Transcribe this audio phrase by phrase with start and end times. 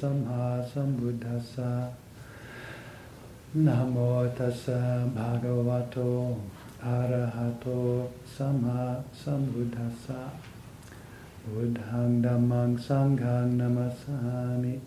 [0.00, 1.92] Samma sambuddhassa
[3.54, 6.36] Namo tassa bhagavato
[6.82, 10.30] arahato samma sambuddhassa
[11.44, 14.80] Buddhang dhammang sanghang namasami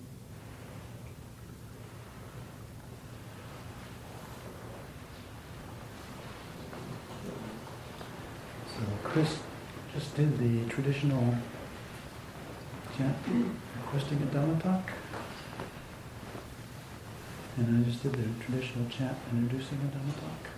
[9.14, 9.38] Chris
[9.94, 11.36] just did the traditional
[12.98, 13.16] chant
[13.78, 14.90] requesting a Dhamma talk.
[17.58, 20.50] And I just did the traditional chant introducing a Dhamma talk.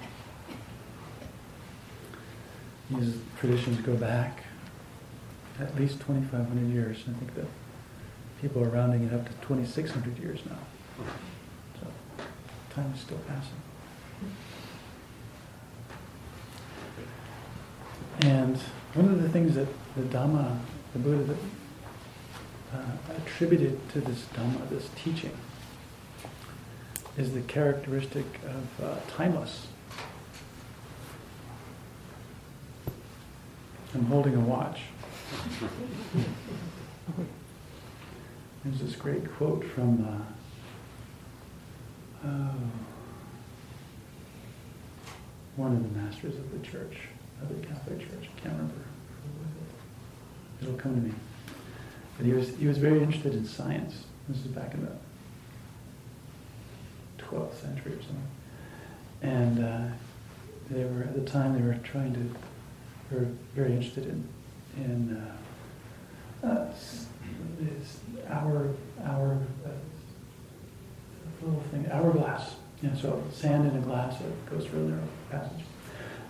[2.91, 4.45] These traditions go back
[5.59, 6.99] at least 2,500 years.
[7.09, 7.47] I think that
[8.41, 11.05] people are rounding it up to 2,600 years now.
[11.81, 11.87] So
[12.73, 13.61] time is still passing.
[18.21, 18.57] And
[18.93, 20.57] one of the things that the Dhamma,
[20.93, 21.37] the Buddha, that,
[22.73, 25.35] uh, attributed to this Dhamma, this teaching,
[27.17, 29.67] is the characteristic of uh, timeless.
[33.93, 34.81] I'm holding a watch.
[38.65, 40.03] There's this great quote from
[42.25, 42.55] uh, oh,
[45.55, 46.97] one of the masters of the church,
[47.49, 48.29] the Catholic Church.
[48.37, 50.63] I can't remember it.
[50.63, 51.13] It'll come to me.
[52.17, 54.05] But he was he was very interested in science.
[54.27, 54.91] This is back in the
[57.23, 58.27] 12th century or something.
[59.21, 59.87] And uh,
[60.69, 64.27] they were at the time they were trying to were very interested in
[64.77, 65.17] in
[66.43, 66.73] uh, uh,
[67.59, 67.99] this
[68.29, 68.69] hour
[69.03, 69.69] hour uh,
[71.41, 72.55] little thing hourglass.
[72.81, 75.65] Know, so sand in a glass that goes through a narrow passage.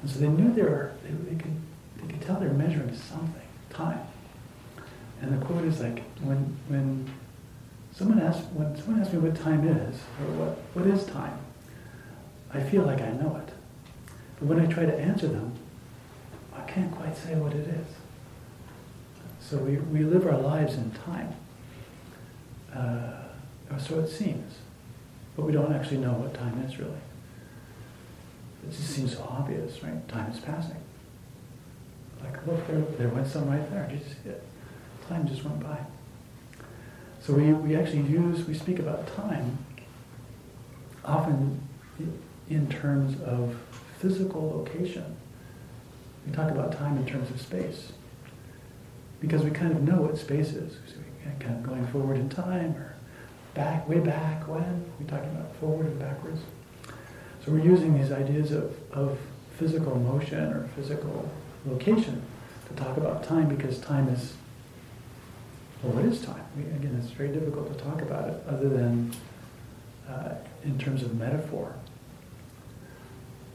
[0.02, 1.56] And so they knew they were they, they could
[1.98, 4.00] they could tell they were measuring something time.
[5.22, 7.10] And the quote is like when when
[7.94, 11.38] someone asks when someone asks me what time is or what what is time,
[12.54, 13.54] I feel like I know it.
[14.40, 15.54] But when I try to answer them,
[16.54, 17.88] I can't quite say what it is.
[19.40, 21.34] So we, we live our lives in time.
[22.74, 23.14] Uh,
[23.72, 24.56] or so it seems.
[25.36, 27.05] But we don't actually know what time is really.
[28.66, 30.08] It just seems so obvious, right?
[30.08, 30.78] Time is passing.
[32.24, 33.88] Like, look, there, there went some right there.
[33.88, 34.44] Did you see it?
[35.08, 35.78] Time just went by.
[37.22, 39.60] So we, we actually use, we speak about time
[41.04, 41.62] often
[42.50, 43.56] in terms of
[44.00, 45.16] physical location.
[46.26, 47.92] We talk about time in terms of space.
[49.20, 50.74] Because we kind of know what space is.
[50.88, 52.96] So we kind of going forward in time or
[53.54, 54.86] back, way back when.
[55.00, 56.42] We're talking about forward and backwards.
[57.46, 59.20] So we're using these ideas of, of
[59.58, 61.30] physical motion or physical
[61.68, 62.22] location
[62.68, 64.34] to talk about time because time is,
[65.84, 66.44] well, what is time?
[66.58, 69.14] We, again, it's very difficult to talk about it other than
[70.10, 71.76] uh, in terms of metaphor.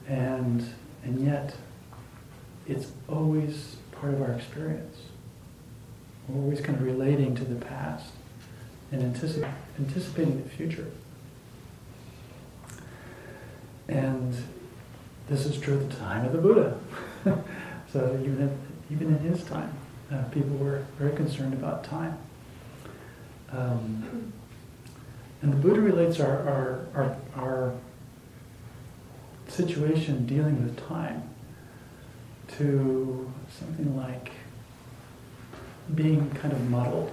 [0.07, 0.65] And,
[1.03, 1.55] and yet,
[2.69, 4.99] it's always part of our experience.
[6.29, 8.13] We're always kind of relating to the past
[8.93, 10.87] and anticip- anticipating the future.
[13.91, 14.37] And
[15.29, 16.79] this is true at the time of the Buddha.
[17.93, 18.53] so even, at,
[18.91, 19.73] even in his time,
[20.13, 22.17] uh, people were very concerned about time.
[23.51, 24.33] Um,
[25.43, 27.75] and the Buddha relates our, our, our, our
[29.49, 31.29] situation dealing with time
[32.59, 34.31] to something like
[35.97, 37.11] being kind of muddled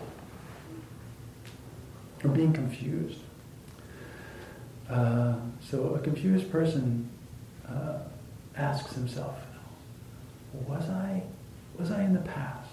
[2.24, 3.22] or being confused.
[4.90, 7.10] Uh, so a confused person
[7.68, 8.00] uh,
[8.56, 9.38] asks himself,
[10.66, 11.24] was I,
[11.78, 12.70] was I in the past?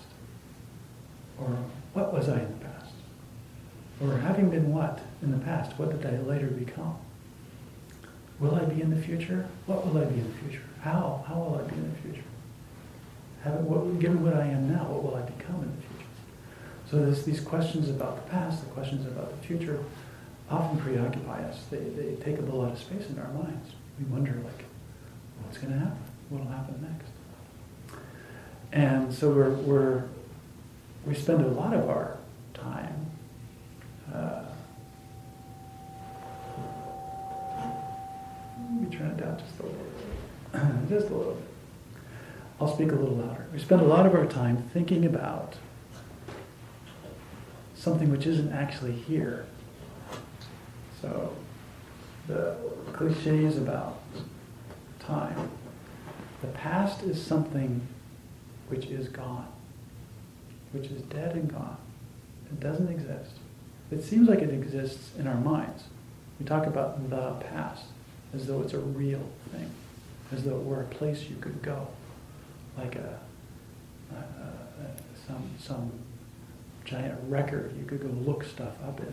[1.39, 1.49] Or
[1.93, 2.93] what was I in the past?
[4.01, 6.97] Or having been what in the past, what did I later become?
[8.39, 9.49] Will I be in the future?
[9.67, 10.65] What will I be in the future?
[10.81, 11.25] How?
[11.27, 12.29] How will I be in the future?
[13.43, 15.95] Have, what, given what I am now, what will I become in the future?
[16.91, 19.79] So there's these questions about the past, the questions about the future,
[20.51, 21.65] often preoccupy us.
[21.71, 23.73] They, they take up a lot of space in our minds.
[23.99, 24.65] We wonder, like,
[25.43, 25.99] what's going to happen?
[26.29, 28.01] What will happen next?
[28.73, 30.05] And so we're, we're,
[31.07, 32.17] we spend a lot of our
[32.55, 33.05] time
[34.13, 34.43] uh,
[38.75, 40.89] let me turn it down just a little bit.
[40.89, 41.45] just a little bit.
[42.61, 43.47] I'll speak a little louder.
[43.53, 45.57] We spend a lot of our time thinking about
[47.75, 49.47] something which isn't actually here.
[51.05, 51.33] So
[52.29, 52.57] the
[52.95, 54.01] cliches about
[54.99, 55.51] time.
[56.41, 57.87] The past is something
[58.69, 59.49] which is gone,
[60.73, 61.77] which is dead and gone.
[62.51, 63.33] It doesn't exist.
[63.91, 65.85] It seems like it exists in our minds.
[66.41, 67.85] We talk about the past
[68.35, 69.71] as though it's a real thing,
[70.33, 71.87] as though it were a place you could go,
[72.79, 73.19] like a,
[74.11, 75.93] a, a some some
[76.87, 79.13] giant record you could go look stuff up in.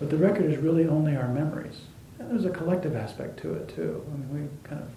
[0.00, 1.82] But the record is really only our memories.
[2.18, 4.02] And there's a collective aspect to it too.
[4.08, 4.88] I mean, we kind of,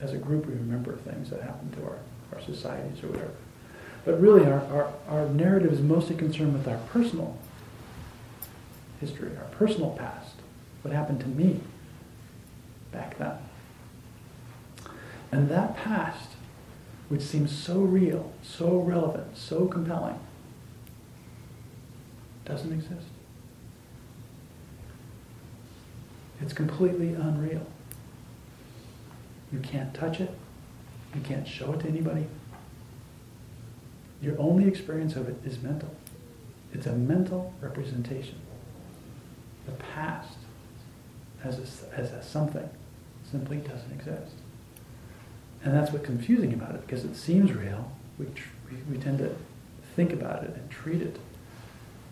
[0.00, 1.98] as a group, we remember things that happened to our,
[2.34, 3.30] our societies or whatever.
[4.04, 7.38] But really, our, our, our narrative is mostly concerned with our personal
[9.00, 10.34] history, our personal past,
[10.82, 11.60] what happened to me
[12.90, 13.38] back then.
[15.30, 16.30] And that past,
[17.08, 20.18] which seems so real, so relevant, so compelling,
[22.44, 23.13] doesn't exist.
[26.40, 27.66] It's completely unreal.
[29.52, 30.30] You can't touch it.
[31.14, 32.26] You can't show it to anybody.
[34.20, 35.94] Your only experience of it is mental.
[36.72, 38.36] It's a mental representation.
[39.66, 40.38] The past
[41.44, 42.68] as a, as a something
[43.30, 44.32] simply doesn't exist.
[45.62, 47.90] And that's what's confusing about it, because it seems real.
[48.18, 49.34] We, tr- we, we tend to
[49.94, 51.18] think about it and treat it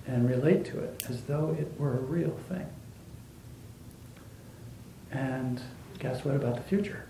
[0.07, 2.67] and relate to it as though it were a real thing.
[5.13, 5.61] And
[5.99, 7.05] guess what about the future?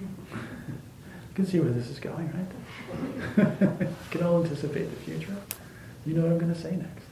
[0.00, 0.06] you
[1.34, 3.80] can see where this is going, right?
[3.80, 5.36] you can all anticipate the future.
[6.04, 7.04] You know what I'm going to say next.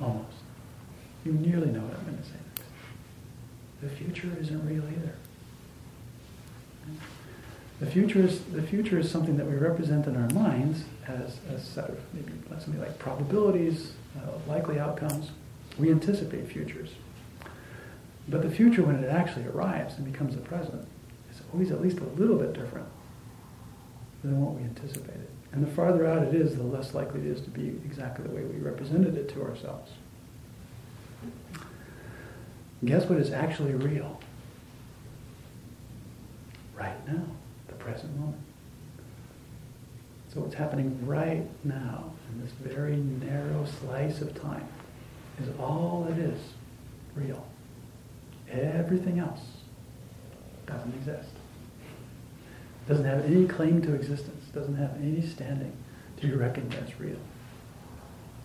[0.00, 0.36] Almost.
[1.24, 2.68] You nearly know what I'm going to say next.
[3.80, 5.14] The future isn't real either.
[7.80, 11.60] The future is the future is something that we represent in our minds as a
[11.60, 15.30] set of maybe something like probabilities, uh, likely outcomes.
[15.78, 16.90] We anticipate futures.
[18.28, 20.86] But the future, when it actually arrives and becomes the present,
[21.30, 22.88] is always at least a little bit different
[24.22, 25.28] than what we anticipated.
[25.52, 28.34] And the farther out it is, the less likely it is to be exactly the
[28.34, 29.92] way we represented it to ourselves.
[32.84, 34.20] Guess what is actually real?
[36.76, 37.24] Right now,
[37.66, 38.42] the present moment.
[40.32, 44.68] So what's happening right now, in this very narrow slice of time,
[45.40, 46.38] is all that is
[47.16, 47.44] real.
[48.50, 49.40] Everything else
[50.66, 51.30] doesn't exist.
[52.88, 54.46] Doesn't have any claim to existence.
[54.54, 55.72] Doesn't have any standing
[56.18, 57.18] to be reckoned as real.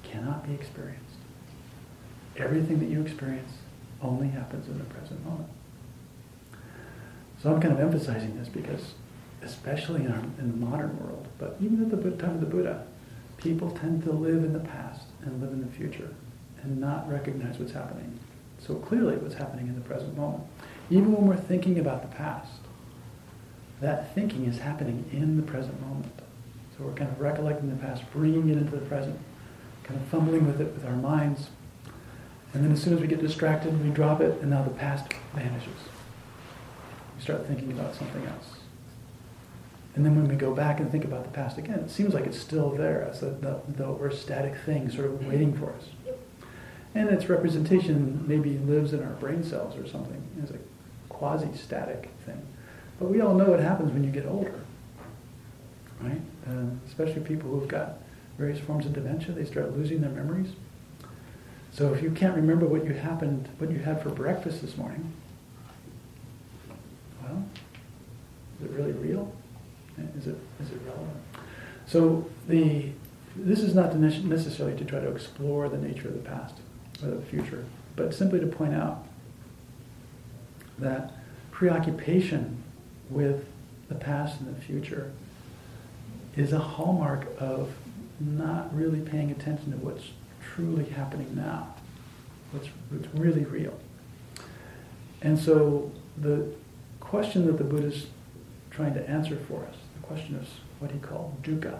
[0.03, 1.15] Cannot be experienced.
[2.35, 3.51] Everything that you experience
[4.01, 5.49] only happens in the present moment.
[7.41, 8.93] So I'm kind of emphasizing this because,
[9.41, 12.85] especially in, our, in the modern world, but even at the time of the Buddha,
[13.37, 16.13] people tend to live in the past and live in the future
[16.61, 18.19] and not recognize what's happening
[18.65, 20.43] so clearly what's happening in the present moment.
[20.89, 22.61] Even when we're thinking about the past,
[23.81, 26.21] that thinking is happening in the present moment.
[26.77, 29.19] So we're kind of recollecting the past, bringing it into the present,
[29.83, 31.49] kind of fumbling with it with our minds.
[32.53, 35.11] And then as soon as we get distracted, we drop it, and now the past
[35.35, 35.73] vanishes.
[37.15, 38.57] We start thinking about something else.
[39.95, 42.25] And then when we go back and think about the past again, it seems like
[42.25, 45.83] it's still there as though, though we're a static thing sort of waiting for us.
[46.95, 50.59] And its representation maybe lives in our brain cells or something as a
[51.09, 52.41] quasi-static thing.
[52.99, 54.53] But we all know what happens when you get older,
[55.99, 56.21] right?
[56.47, 57.99] Uh, especially people who've got
[58.37, 60.53] various forms of dementia, they start losing their memories.
[61.71, 65.11] So if you can't remember what you happened, what you had for breakfast this morning,
[67.23, 67.43] well,
[68.59, 69.33] is it really real?
[70.17, 71.17] Is it, is it relevant?
[71.87, 72.91] So the,
[73.35, 76.55] this is not necessarily to try to explore the nature of the past
[77.01, 79.05] or the future, but simply to point out
[80.79, 81.13] that
[81.51, 82.61] preoccupation
[83.09, 83.45] with
[83.89, 85.11] the past and the future
[86.35, 87.71] is a hallmark of
[88.19, 90.05] not really paying attention to what's
[90.41, 91.75] truly happening now,
[92.51, 93.77] what's, what's really real.
[95.21, 96.53] And so the
[96.99, 98.07] question that the Buddha is
[98.71, 100.47] trying to answer for us, the question is
[100.79, 101.79] what he called dukkha,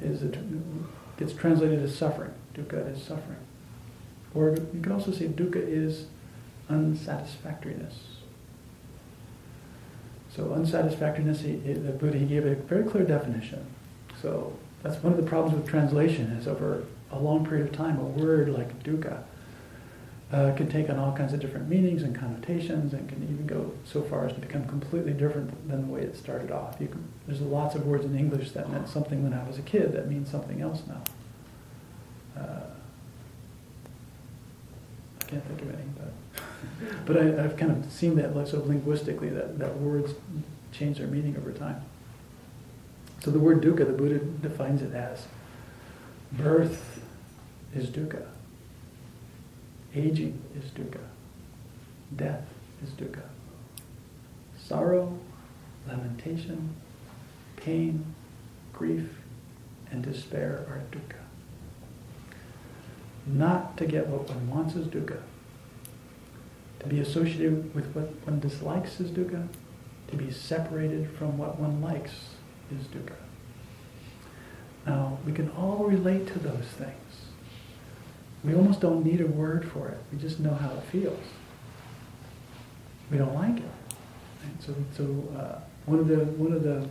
[0.00, 0.36] is it
[1.16, 2.32] gets translated as suffering.
[2.54, 3.38] Dukkha is suffering.
[4.34, 6.06] Or you could also say dukkha is
[6.68, 7.94] unsatisfactoriness.
[10.34, 13.64] So unsatisfactoriness, he, the Buddha he gave a very clear definition.
[14.20, 17.98] So that's one of the problems with translation is over a long period of time,
[17.98, 19.22] a word like dukkha
[20.32, 23.70] uh, can take on all kinds of different meanings and connotations and can even go
[23.84, 26.76] so far as to become completely different than the way it started off.
[26.78, 29.92] Can, there's lots of words in English that meant something when I was a kid
[29.92, 31.02] that means something else now.
[32.36, 32.40] Uh,
[35.20, 36.12] I can't think of any, but
[37.06, 40.14] but I, have kind of seen that sort of linguistically, that, that words
[40.72, 41.82] change their meaning over time.
[43.22, 45.26] So the word dukkha, the Buddha defines it as
[46.32, 47.00] birth
[47.74, 48.26] is dukkha,
[49.94, 51.00] aging is dukkha,
[52.16, 52.44] death
[52.82, 53.22] is dukkha,
[54.58, 55.18] sorrow,
[55.88, 56.74] lamentation,
[57.56, 58.04] pain,
[58.72, 59.08] grief,
[59.90, 61.23] and despair are dukkha.
[63.26, 65.20] Not to get what one wants is dukkha.
[66.80, 69.48] To be associated with what one dislikes is dukkha.
[70.08, 72.12] To be separated from what one likes
[72.70, 73.16] is dukkha.
[74.86, 77.24] Now, we can all relate to those things.
[78.44, 79.98] We almost don't need a word for it.
[80.12, 81.24] We just know how it feels.
[83.10, 83.64] We don't like it.
[84.60, 85.04] So, so
[85.38, 86.86] uh, one of the one of the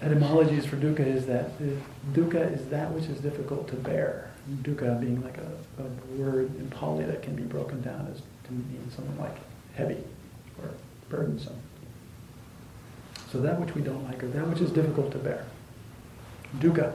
[0.00, 1.58] etymologies for dukkha is that
[2.12, 4.27] dukkha is that which is difficult to bear.
[4.62, 5.86] Dukkha being like a, a
[6.16, 9.36] word in Pali that can be broken down as to mean something like
[9.74, 10.02] heavy
[10.62, 10.70] or
[11.08, 11.56] burdensome.
[13.30, 15.44] So that which we don't like or that which is difficult to bear.
[16.58, 16.94] Dukkha.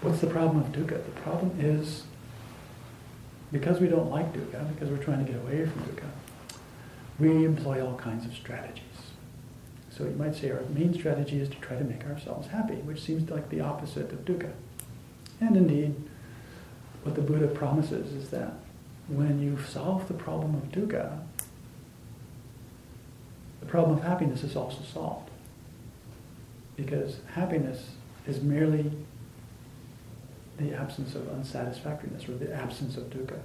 [0.00, 1.04] What's the problem of dukkha?
[1.04, 2.04] The problem is
[3.50, 6.08] because we don't like dukkha, because we're trying to get away from dukkha,
[7.18, 8.82] we employ all kinds of strategies.
[9.90, 13.02] So you might say our main strategy is to try to make ourselves happy, which
[13.02, 14.52] seems like the opposite of dukkha.
[15.40, 15.94] And indeed,
[17.02, 18.52] what the Buddha promises is that
[19.08, 21.18] when you solve the problem of dukkha,
[23.60, 25.30] the problem of happiness is also solved.
[26.76, 27.90] Because happiness
[28.26, 28.90] is merely
[30.58, 33.40] the absence of unsatisfactoriness or the absence of dukkha.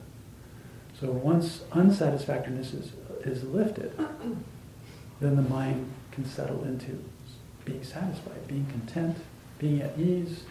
[0.99, 3.97] So once unsatisfactoriness is, is lifted,
[5.19, 7.03] then the mind can settle into
[7.65, 9.17] being satisfied, being content,
[9.59, 10.43] being at ease,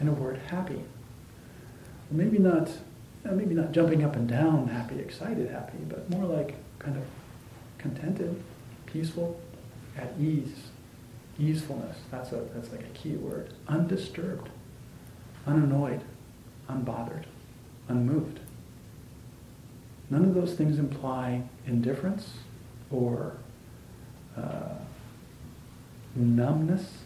[0.00, 0.82] in a word, happy.
[2.10, 2.70] Maybe not,
[3.24, 7.02] maybe not jumping up and down, happy, excited, happy, but more like kind of
[7.78, 8.40] contented,
[8.86, 9.40] peaceful,
[9.96, 10.68] at ease,
[11.38, 11.96] easefulness.
[12.10, 13.52] That's a that's like a key word.
[13.68, 14.48] Undisturbed,
[15.46, 16.02] unannoyed,
[16.68, 17.24] unbothered,
[17.88, 18.40] unmoved.
[20.10, 22.34] None of those things imply indifference
[22.90, 23.36] or
[24.36, 24.74] uh,
[26.14, 26.98] numbness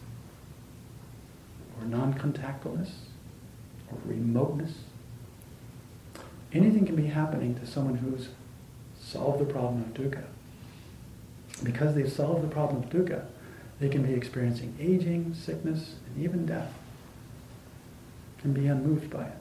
[1.79, 2.91] or non-contactfulness
[3.91, 4.73] or remoteness.
[6.53, 8.29] Anything can be happening to someone who's
[8.99, 10.23] solved the problem of dukkha.
[11.63, 13.25] Because they've solved the problem of dukkha,
[13.79, 16.73] they can be experiencing aging, sickness, and even death,
[18.43, 19.37] and be unmoved by it.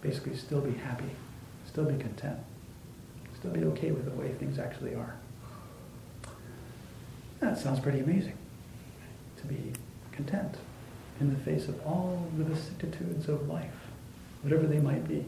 [0.00, 1.10] Basically, still be happy,
[1.66, 2.38] still be content,
[3.38, 5.16] still be okay with the way things actually are.
[7.40, 8.36] That sounds pretty amazing.
[9.38, 9.72] To be
[10.12, 10.56] content
[11.20, 13.74] in the face of all the vicissitudes of life,
[14.42, 15.24] whatever they might be.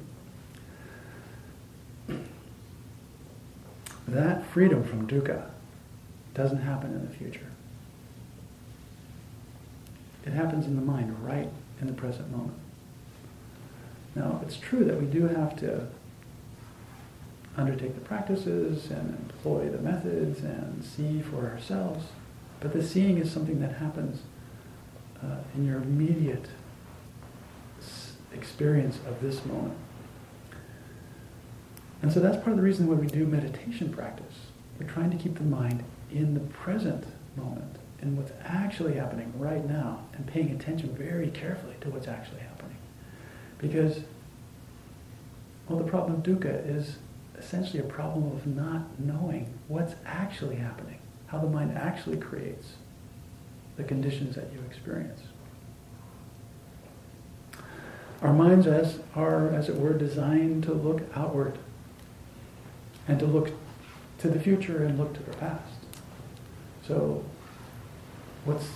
[4.06, 5.50] That freedom from dukkha
[6.34, 7.46] doesn't happen in the future.
[10.24, 11.48] It happens in the mind right
[11.80, 12.58] in the present moment.
[14.14, 15.88] Now, it's true that we do have to
[17.56, 22.06] undertake the practices and employ the methods and see for ourselves.
[22.60, 24.22] But the seeing is something that happens
[25.22, 26.46] uh, in your immediate
[28.32, 29.76] experience of this moment.
[32.02, 34.34] And so that's part of the reason why we do meditation practice.
[34.78, 37.04] We're trying to keep the mind in the present
[37.36, 42.40] moment and what's actually happening right now and paying attention very carefully to what's actually
[42.40, 42.76] happening.
[43.58, 44.00] Because,
[45.68, 46.98] well, the problem of dukkha is
[47.36, 52.74] essentially a problem of not knowing what's actually happening, how the mind actually creates
[53.76, 55.20] the conditions that you experience.
[58.22, 61.58] Our minds as, are, as it were, designed to look outward
[63.08, 63.50] and to look
[64.18, 65.74] to the future and look to the past.
[66.86, 67.24] So
[68.44, 68.68] what's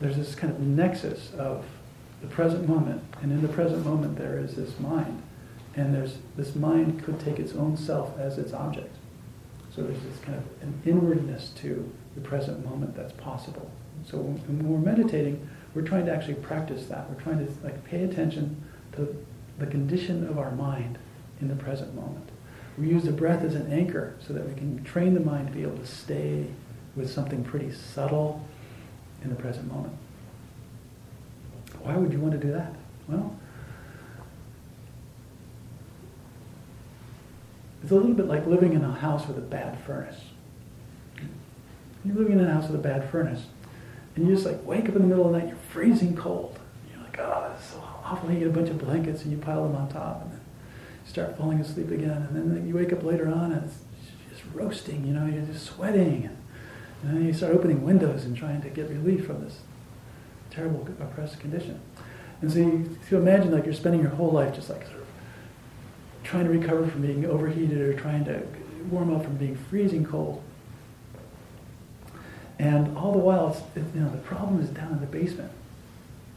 [0.00, 1.64] there's this kind of nexus of
[2.20, 5.22] the present moment, and in the present moment there is this mind
[5.74, 8.94] and there's this mind could take its own self as its object.
[9.74, 13.70] So there's this kind of an inwardness to the present moment that's possible.
[14.04, 17.08] So when we're meditating, we're trying to actually practice that.
[17.08, 18.62] We're trying to like pay attention
[18.96, 19.16] to
[19.58, 20.98] the condition of our mind
[21.40, 22.28] in the present moment.
[22.78, 25.52] We use the breath as an anchor so that we can train the mind to
[25.52, 26.46] be able to stay
[26.96, 28.46] with something pretty subtle
[29.22, 29.94] in the present moment.
[31.82, 32.74] Why would you want to do that?
[33.08, 33.36] Well,
[37.82, 40.20] It's a little bit like living in a house with a bad furnace.
[42.04, 43.46] You're living in a house with a bad furnace,
[44.14, 46.58] and you just like wake up in the middle of the night, you're freezing cold.
[46.92, 48.30] You're like, oh, this is so awful.
[48.30, 50.28] You get a bunch of blankets and you pile them on top,
[51.12, 53.76] start falling asleep again, and then you wake up later on and it's
[54.30, 56.24] just roasting, you know, you're just sweating.
[56.24, 56.38] And,
[57.04, 59.58] then you start opening windows and trying to get relief from this
[60.50, 61.80] terrible oppressed condition.
[62.40, 65.06] And so you, you imagine like you're spending your whole life just like sort of
[66.22, 68.46] trying to recover from being overheated or trying to
[68.88, 70.42] warm up from being freezing cold.
[72.58, 75.50] And all the while, it, you know, the problem is down in the basement.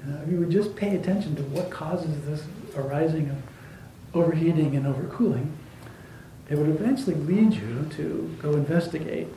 [0.03, 2.43] You know, if you would just pay attention to what causes this
[2.75, 3.37] arising of
[4.15, 5.51] overheating and overcooling,
[6.49, 9.27] it would eventually lead you to go investigate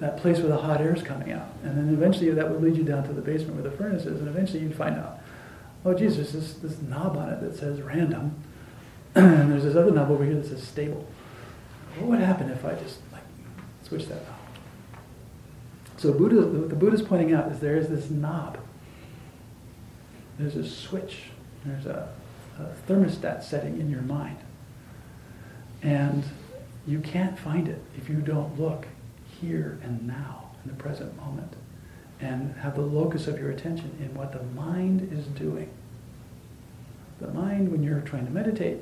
[0.00, 1.48] that place where the hot air is coming out.
[1.64, 4.20] And then eventually that would lead you down to the basement where the furnace is,
[4.20, 5.18] and eventually you'd find out,
[5.84, 8.34] oh, Jesus, this, this knob on it that says random,
[9.14, 11.06] and there's this other knob over here that says stable.
[11.98, 13.22] What would happen if I just like
[13.82, 14.38] switch that knob?
[15.96, 18.58] So Buddha, what the Buddha is pointing out is there is this knob.
[20.38, 21.22] There's a switch.
[21.64, 22.08] There's a
[22.86, 24.38] thermostat setting in your mind.
[25.82, 26.24] And
[26.86, 28.86] you can't find it if you don't look
[29.40, 31.54] here and now in the present moment
[32.20, 35.70] and have the locus of your attention in what the mind is doing.
[37.20, 38.78] The mind, when you're trying to meditate,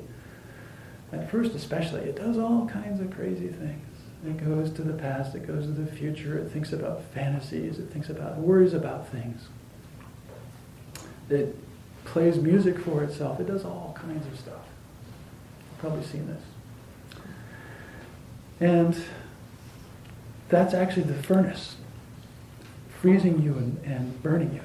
[1.11, 3.85] at first especially, it does all kinds of crazy things.
[4.25, 7.91] It goes to the past, it goes to the future, it thinks about fantasies, it
[7.91, 9.47] thinks about, worries about things.
[11.29, 11.55] It
[12.07, 14.63] plays music for itself, it does all kinds of stuff.
[15.69, 16.41] You've probably seen this.
[18.59, 18.97] And
[20.49, 21.75] that's actually the furnace,
[23.01, 24.61] freezing you and, and burning you.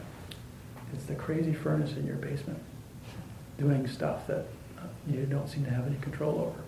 [0.94, 2.60] It's the crazy furnace in your basement,
[3.58, 4.46] doing stuff that
[5.08, 6.62] you don't seem to have any control over.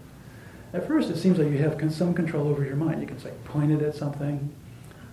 [0.77, 3.01] At first, it seems like you have some control over your mind.
[3.01, 4.53] You can like point it at something,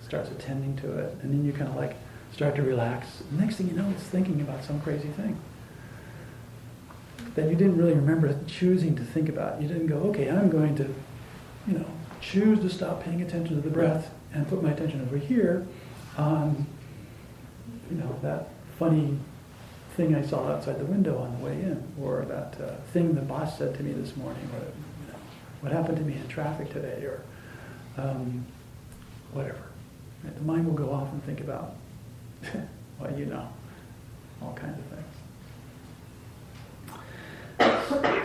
[0.04, 1.96] starts attending to it, and then you kind of like
[2.34, 3.22] start to relax.
[3.32, 5.40] Next thing you know, it's thinking about some crazy thing
[7.36, 9.62] that you didn't really remember choosing to think about.
[9.62, 10.84] You didn't go, okay, I'm going to,
[11.68, 11.86] you know,
[12.20, 15.66] choose to stop paying attention to the breath and put my attention over here
[16.18, 16.66] on,
[17.90, 19.18] you know, that funny
[19.96, 23.22] thing I saw outside the window on the way in, or that uh, thing the
[23.22, 25.20] boss said to me this morning, or you know,
[25.62, 27.22] what happened to me in traffic today, or
[27.98, 28.46] um,
[29.34, 29.62] whatever.
[30.24, 30.36] Right?
[30.36, 31.76] The mind will go off and think about,
[33.00, 33.48] well, you know,
[34.42, 35.01] all kinds of things.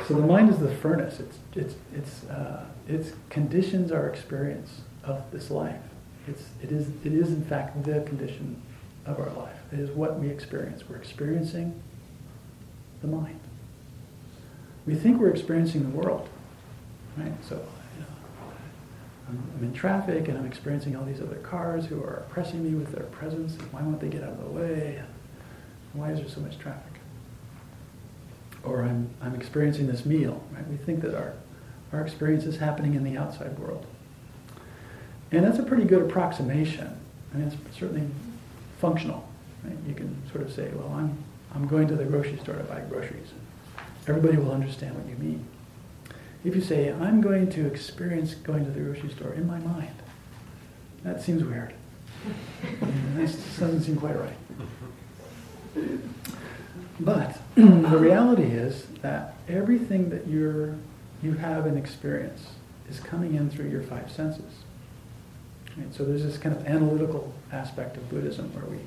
[0.07, 1.21] So the mind is the furnace.
[1.21, 5.81] It's it's it's uh, it conditions our experience of this life.
[6.29, 8.63] It's it is it is in fact the condition
[9.05, 9.57] of our life.
[9.73, 10.85] It is what we experience.
[10.89, 11.81] We're experiencing
[13.01, 13.41] the mind.
[14.87, 16.29] We think we're experiencing the world,
[17.17, 17.33] right?
[17.45, 18.07] So, you know,
[19.29, 22.77] I'm, I'm in traffic and I'm experiencing all these other cars who are oppressing me
[22.77, 23.57] with their presence.
[23.73, 25.03] Why won't they get out of the way?
[25.93, 26.96] Why is there so much traffic?
[28.67, 30.67] Or I'm, I'm experiencing this meal, right?
[30.69, 31.35] We think that our,
[31.93, 33.87] our experience is happening in the outside world.
[35.31, 37.01] And that's a pretty good approximation.
[37.33, 38.09] Mean, it's certainly
[38.79, 39.29] functional.
[39.65, 39.77] Right?
[39.87, 41.17] You can sort of say, well, I'm,
[41.55, 43.29] I'm going to the grocery store to buy groceries.
[44.07, 45.45] Everybody will understand what you mean.
[46.45, 49.97] If you say, I'm going to experience going to the grocery store in my mind,
[51.03, 51.75] that seems weird.
[52.81, 54.37] that doesn't seem quite right.
[56.99, 60.75] But the reality is that everything that you're,
[61.23, 62.47] you have in experience
[62.89, 64.63] is coming in through your five senses.
[65.77, 65.93] Right?
[65.95, 68.79] So there's this kind of analytical aspect of Buddhism where we,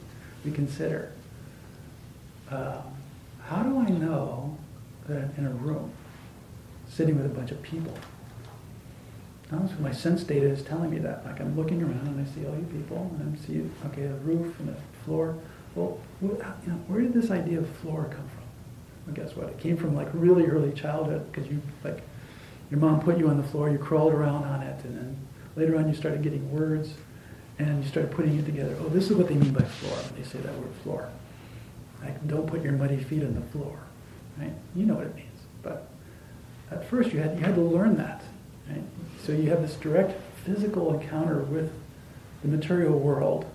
[0.43, 1.11] we consider
[2.49, 2.81] uh,
[3.45, 4.57] how do I know
[5.07, 5.91] that I'm in a room
[6.89, 7.93] sitting with a bunch of people?
[9.79, 11.25] My sense data is telling me that.
[11.25, 14.13] Like I'm looking around and I see all you people and I see, okay, the
[14.19, 15.35] roof and the floor.
[15.75, 18.43] Well, you know, where did this idea of floor come from?
[19.05, 19.49] Well, guess what?
[19.49, 22.01] It came from like really early childhood because you like
[22.69, 25.17] your mom put you on the floor, you crawled around on it, and then
[25.59, 26.93] Later on, you started getting words,
[27.57, 28.77] and you started putting it together.
[28.79, 31.09] Oh, this is what they mean by floor when they say that word floor.
[32.01, 33.77] Like, don't put your muddy feet on the floor.
[34.37, 34.53] Right?
[34.73, 35.27] You know what it means.
[35.61, 35.89] But
[36.71, 38.23] at first, you had you had to learn that.
[38.69, 38.81] Right?
[39.21, 41.73] So you have this direct physical encounter with
[42.41, 43.45] the material world,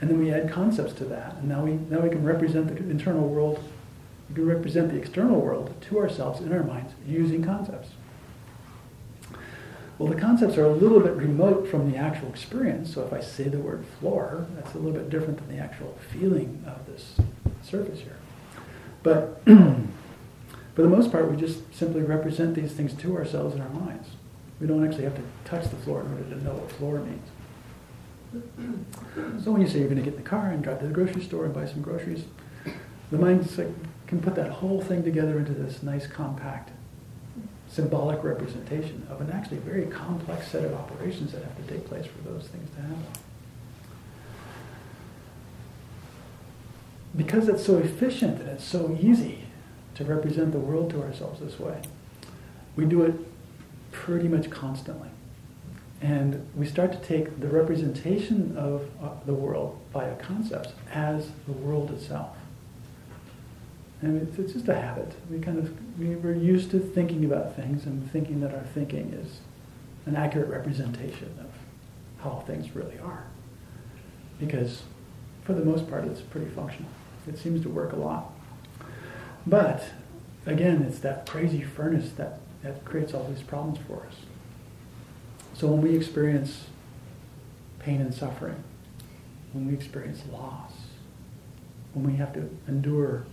[0.00, 2.76] and then we add concepts to that, and now we now we can represent the
[2.76, 3.62] internal world.
[4.28, 7.90] We can represent the external world to ourselves in our minds using concepts.
[9.98, 12.94] Well, the concepts are a little bit remote from the actual experience.
[12.94, 15.98] So if I say the word floor, that's a little bit different than the actual
[16.12, 17.16] feeling of this
[17.62, 18.16] surface here.
[19.02, 23.70] But for the most part, we just simply represent these things to ourselves in our
[23.70, 24.10] minds.
[24.60, 27.26] We don't actually have to touch the floor in order to know what floor means.
[29.42, 30.92] So when you say you're going to get in the car and drive to the
[30.92, 32.24] grocery store and buy some groceries,
[33.10, 33.68] the mind like,
[34.06, 36.70] can put that whole thing together into this nice compact
[37.70, 42.06] symbolic representation of an actually very complex set of operations that have to take place
[42.06, 43.06] for those things to happen.
[47.16, 49.44] Because it's so efficient and it's so easy
[49.96, 51.82] to represent the world to ourselves this way,
[52.76, 53.14] we do it
[53.92, 55.08] pretty much constantly.
[56.00, 61.52] And we start to take the representation of uh, the world via concepts as the
[61.52, 62.36] world itself.
[64.00, 65.12] And it's, it's, just a habit.
[65.28, 69.12] We kind of we, we're used to thinking about things and thinking that our thinking
[69.12, 69.40] is
[70.06, 71.50] an accurate representation of
[72.22, 73.24] how things really are.
[74.38, 74.82] Because
[75.42, 76.90] for the most part, it's pretty functional.
[77.26, 78.32] It seems to work a lot.
[79.46, 79.82] But
[80.46, 84.14] again, it's that crazy furnace that, that creates all these problems for us.
[85.58, 86.66] So when we experience
[87.80, 88.62] pain and suffering,
[89.52, 90.70] when we experience loss,
[91.94, 93.26] when we have to endure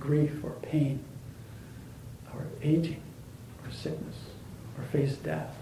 [0.00, 0.98] grief or pain,
[2.34, 3.00] or aging,
[3.64, 4.16] or sickness,
[4.76, 5.54] or face death,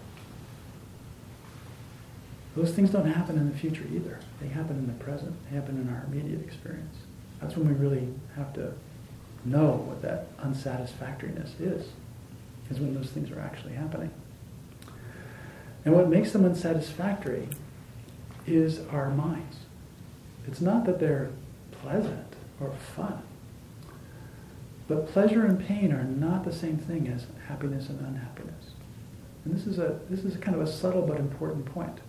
[2.55, 4.19] those things don't happen in the future either.
[4.41, 5.35] They happen in the present.
[5.47, 6.97] They happen in our immediate experience.
[7.39, 8.73] That's when we really have to
[9.45, 11.89] know what that unsatisfactoriness is,
[12.71, 14.09] is when those things are actually happening.
[15.85, 17.49] And what makes them unsatisfactory
[18.47, 19.57] is our minds.
[20.47, 21.31] It's not that they're
[21.71, 23.21] pleasant or fun.
[24.87, 28.71] But pleasure and pain are not the same thing as happiness and unhappiness.
[29.45, 31.99] And this is a this is kind of a subtle but important point.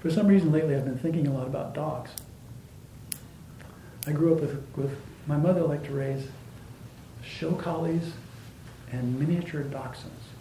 [0.00, 2.10] For some reason lately I've been thinking a lot about dogs.
[4.06, 6.28] I grew up with, with my mother liked to raise
[7.24, 8.12] show collies
[8.92, 10.35] and miniature dachshunds.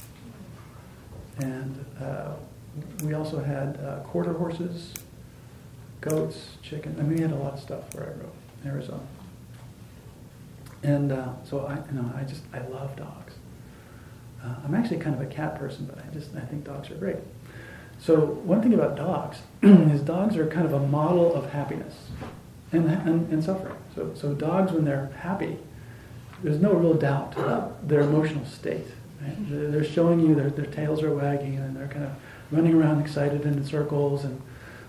[1.39, 2.33] And uh,
[3.03, 4.93] we also had uh, quarter horses,
[6.01, 6.95] goats, chicken.
[6.99, 9.03] I mean, we had a lot of stuff where I grew up in Arizona.
[10.83, 13.33] And uh, so I, you know, I just I love dogs.
[14.43, 16.95] Uh, I'm actually kind of a cat person, but I just I think dogs are
[16.95, 17.17] great.
[17.99, 21.95] So one thing about dogs is dogs are kind of a model of happiness
[22.71, 23.77] and, and, and suffering.
[23.95, 25.57] So, so dogs, when they're happy,
[26.43, 28.87] there's no real doubt about their emotional state.
[29.21, 29.71] Right?
[29.71, 32.11] They're showing you their, their tails are wagging and they're kind of
[32.51, 34.23] running around excited in circles.
[34.23, 34.41] And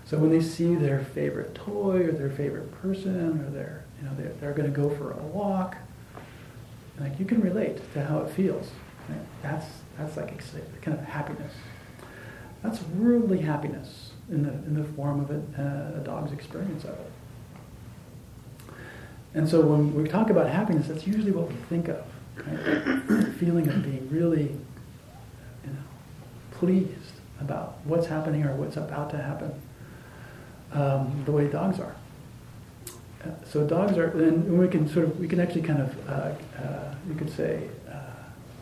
[0.05, 4.15] so when they see their favorite toy or their favorite person or their, you know,
[4.17, 5.77] they're, they're going to go for a walk,
[6.99, 8.71] like you can relate to how it feels.
[9.09, 9.19] Right?
[9.43, 9.67] That's,
[9.99, 10.43] that's like
[10.83, 11.53] kind of happiness.
[12.63, 16.91] That's worldly happiness in the, in the form of a, uh, a dog's experience of
[16.91, 17.13] it.
[19.35, 22.05] And so when we talk about happiness, that's usually what we think of
[22.45, 23.26] right?
[23.39, 24.45] Feeling of being really,
[25.65, 25.79] you know,
[26.53, 29.53] pleased about what's happening or what's about to happen,
[30.73, 31.95] um, the way dogs are.
[33.25, 36.13] Uh, so dogs are, and we can sort of, we can actually kind of, uh,
[36.63, 38.01] uh, you could say, uh,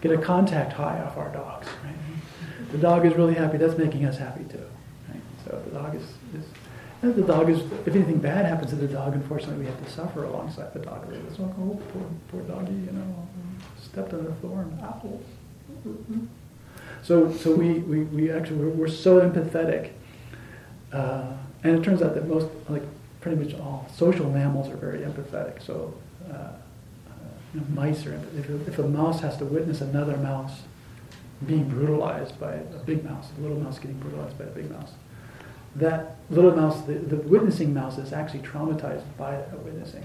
[0.01, 1.69] get a contact high off our dogs.
[1.85, 2.73] Right?
[2.73, 3.59] The dog is really happy.
[3.59, 4.67] That's making us happy too.
[5.09, 5.23] Right?
[5.45, 6.03] So the dog is,
[6.35, 9.91] is the dog is, if anything bad happens to the dog, unfortunately, we have to
[9.91, 11.13] suffer alongside the dog.
[11.13, 13.29] It's like, oh, poor, poor doggy, you know
[13.95, 14.77] stepped on a thorn.
[14.83, 15.21] Ow.
[17.05, 19.91] So, so we, we, we actually, we're, so empathetic.
[20.93, 22.83] Uh, and it turns out that most, like
[23.21, 25.63] pretty much all social mammals are very empathetic.
[25.65, 25.95] So,
[26.29, 26.53] uh,
[27.55, 30.63] you know, mice are, if, if a mouse has to witness another mouse
[31.47, 34.91] being brutalized by a big mouse, a little mouse getting brutalized by a big mouse,
[35.77, 40.05] that little mouse, the, the witnessing mouse is actually traumatized by that witnessing.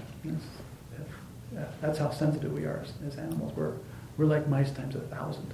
[1.80, 3.52] That's how sensitive we are as, as animals.
[3.56, 3.74] We're,
[4.16, 5.52] we're like mice times a thousand.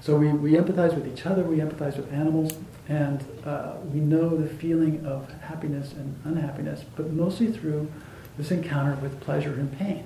[0.00, 4.36] So we, we empathize with each other, we empathize with animals, and uh, we know
[4.36, 7.90] the feeling of happiness and unhappiness, but mostly through
[8.36, 10.04] this encounter with pleasure and pain.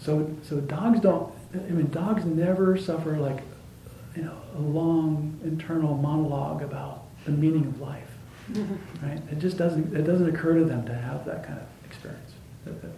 [0.00, 3.42] So, so dogs don't, I mean, dogs never suffer like,
[4.14, 8.10] you know, a long internal monologue about the meaning of life,
[9.02, 9.20] right?
[9.32, 11.66] It just doesn't, it doesn't occur to them to have that kind of.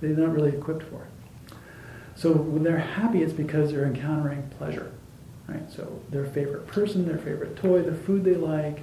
[0.00, 1.54] They're not really equipped for it.
[2.16, 4.92] So when they're happy, it's because they're encountering pleasure,
[5.46, 5.70] right?
[5.70, 8.80] So their favorite person, their favorite toy, the food they like,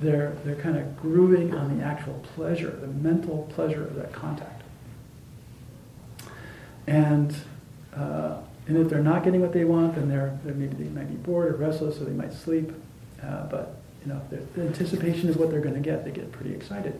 [0.00, 4.62] they're, they're kind of grooving on the actual pleasure, the mental pleasure of that contact.
[6.86, 7.34] And,
[7.94, 8.38] uh,
[8.68, 11.16] and if they're not getting what they want, then they're, they're maybe they might be
[11.16, 12.70] bored or restless, or they might sleep.
[13.22, 16.04] Uh, but you know, the anticipation is what they're going to get.
[16.04, 16.98] They get pretty excited.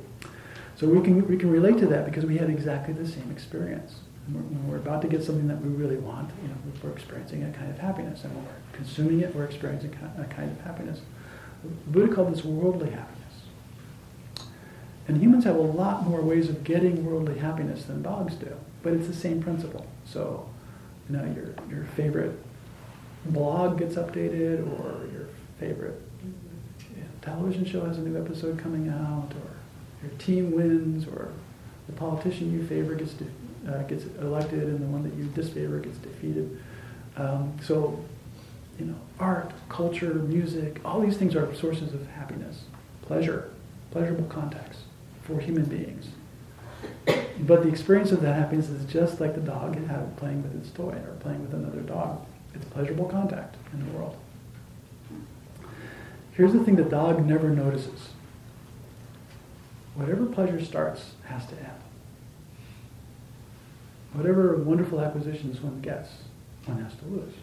[0.78, 3.96] So we can, we can relate to that because we had exactly the same experience.
[4.30, 7.50] When we're about to get something that we really want, you know, we're experiencing a
[7.50, 8.22] kind of happiness.
[8.22, 11.00] And when we're consuming it, we're experiencing a kind of happiness.
[11.88, 13.18] Buddha called this worldly happiness.
[15.08, 18.92] And humans have a lot more ways of getting worldly happiness than dogs do, but
[18.92, 19.86] it's the same principle.
[20.04, 20.48] So
[21.08, 22.38] you know, your, your favorite
[23.26, 28.88] blog gets updated or your favorite you know, television show has a new episode coming
[28.90, 29.47] out or
[30.02, 31.30] your team wins or
[31.86, 33.24] the politician you favor gets, de-
[33.68, 36.60] uh, gets elected and the one that you disfavor gets defeated.
[37.16, 38.04] Um, so,
[38.78, 42.64] you know, art, culture, music, all these things are sources of happiness,
[43.02, 43.50] pleasure,
[43.90, 44.78] pleasurable contacts
[45.22, 46.08] for human beings.
[47.40, 49.76] But the experience of that happiness is just like the dog
[50.16, 52.24] playing with its toy or playing with another dog.
[52.54, 54.16] It's pleasurable contact in the world.
[56.32, 58.10] Here's the thing the dog never notices.
[59.98, 61.82] Whatever pleasure starts has to end.
[64.12, 66.08] Whatever wonderful acquisitions one gets,
[66.66, 67.34] one has to lose.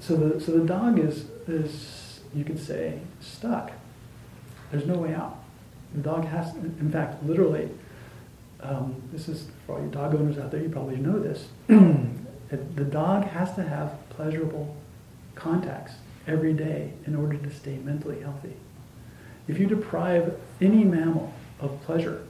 [0.00, 3.70] So the, so the dog is, is, you could say, stuck.
[4.70, 5.36] There's no way out.
[5.94, 7.68] The dog has, in fact, literally,
[8.62, 11.48] um, this is for all you dog owners out there, you probably know this.
[11.66, 14.74] the dog has to have pleasurable
[15.34, 15.92] contacts
[16.26, 18.54] every day in order to stay mentally healthy.
[19.46, 22.24] If you deprive any mammal of pleasure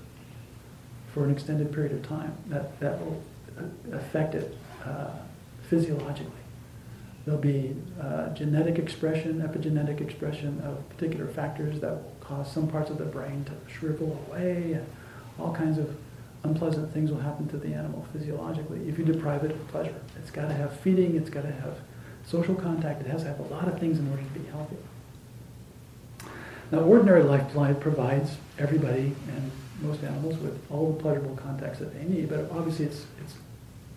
[1.13, 3.23] for an extended period of time, that, that will
[3.93, 5.11] affect it uh,
[5.69, 6.33] physiologically.
[7.25, 12.91] There'll be uh, genetic expression, epigenetic expression of particular factors that will cause some parts
[12.91, 14.87] of the brain to shrivel away, and
[15.39, 15.97] all kinds of
[16.43, 19.95] unpleasant things will happen to the animal physiologically if you deprive it of pleasure.
[20.19, 21.79] It's got to have feeding, it's got to have
[22.27, 24.77] social contact, it has to have a lot of things in order to be healthy.
[26.71, 29.51] Now, ordinary life provides everybody and
[29.83, 33.35] most animals with all the pleasurable contacts that they need, but obviously it's, it's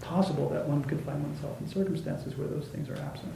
[0.02, 3.32] possible that one could find oneself in circumstances where those things are absent.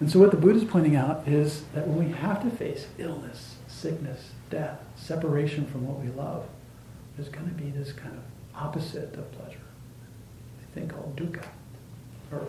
[0.00, 2.86] And so what the Buddha is pointing out is that when we have to face
[2.98, 6.46] illness, sickness, death, separation from what we love,
[7.16, 8.22] there's going to be this kind of
[8.54, 9.60] opposite of pleasure,
[10.62, 11.44] a thing called dukkha,
[12.32, 12.46] or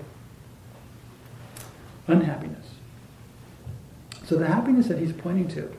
[2.11, 2.67] unhappiness.
[4.25, 5.71] So the happiness that he's pointing to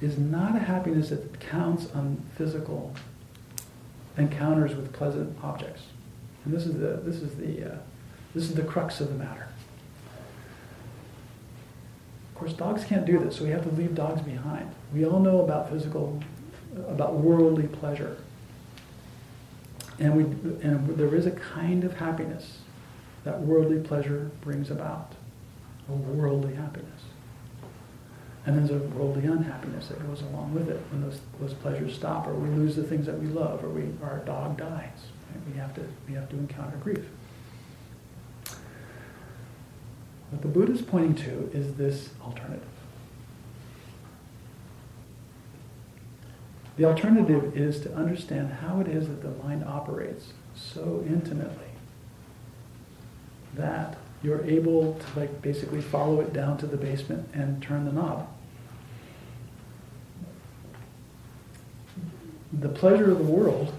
[0.00, 2.94] is not a happiness that counts on physical
[4.16, 5.82] encounters with pleasant objects.
[6.44, 7.78] And this is the, this is the, uh,
[8.34, 9.48] this is the crux of the matter.
[12.28, 14.70] Of course, dogs can't do this, so we have to leave dogs behind.
[14.94, 16.22] We all know about physical,
[16.88, 18.16] about worldly pleasure.
[19.98, 20.22] And, we,
[20.66, 22.58] and there is a kind of happiness
[23.24, 25.12] that worldly pleasure brings about,
[25.94, 27.02] worldly happiness.
[28.46, 32.26] And there's a worldly unhappiness that goes along with it when those, those pleasures stop,
[32.26, 34.88] or we lose the things that we love, or we, our dog dies.
[35.52, 37.04] We have to, we have to encounter grief.
[40.30, 42.62] What the Buddha is pointing to is this alternative.
[46.76, 51.66] The alternative is to understand how it is that the mind operates so intimately
[53.54, 57.92] that you're able to like basically follow it down to the basement and turn the
[57.92, 58.28] knob.
[62.52, 63.72] The pleasure of the world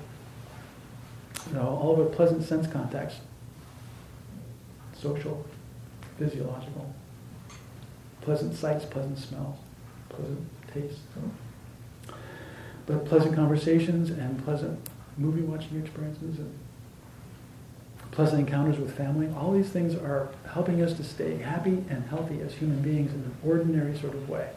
[1.52, 3.20] you know, all of the pleasant sense contacts,
[4.94, 5.46] social,
[6.18, 6.94] physiological,
[8.22, 9.58] pleasant sights, pleasant smells,
[10.10, 11.00] pleasant tastes.
[12.86, 14.80] But pleasant conversations and pleasant
[15.18, 16.58] movie watching experiences and
[18.12, 22.42] pleasant encounters with family, all these things are helping us to stay happy and healthy
[22.42, 24.50] as human beings in an ordinary sort of way.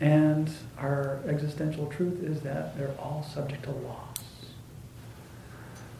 [0.00, 4.18] And our existential truth is that they're all subject to loss.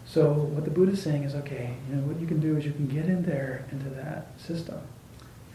[0.06, 2.64] So what the Buddha is saying is, okay, you know, what you can do is
[2.64, 4.80] you can get in there into that system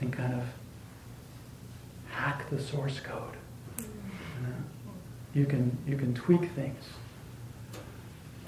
[0.02, 0.44] and kind of
[2.10, 3.36] hack the source code.
[3.78, 3.86] Mm-hmm.
[4.42, 4.56] You, know?
[5.34, 6.84] you can you can tweak things.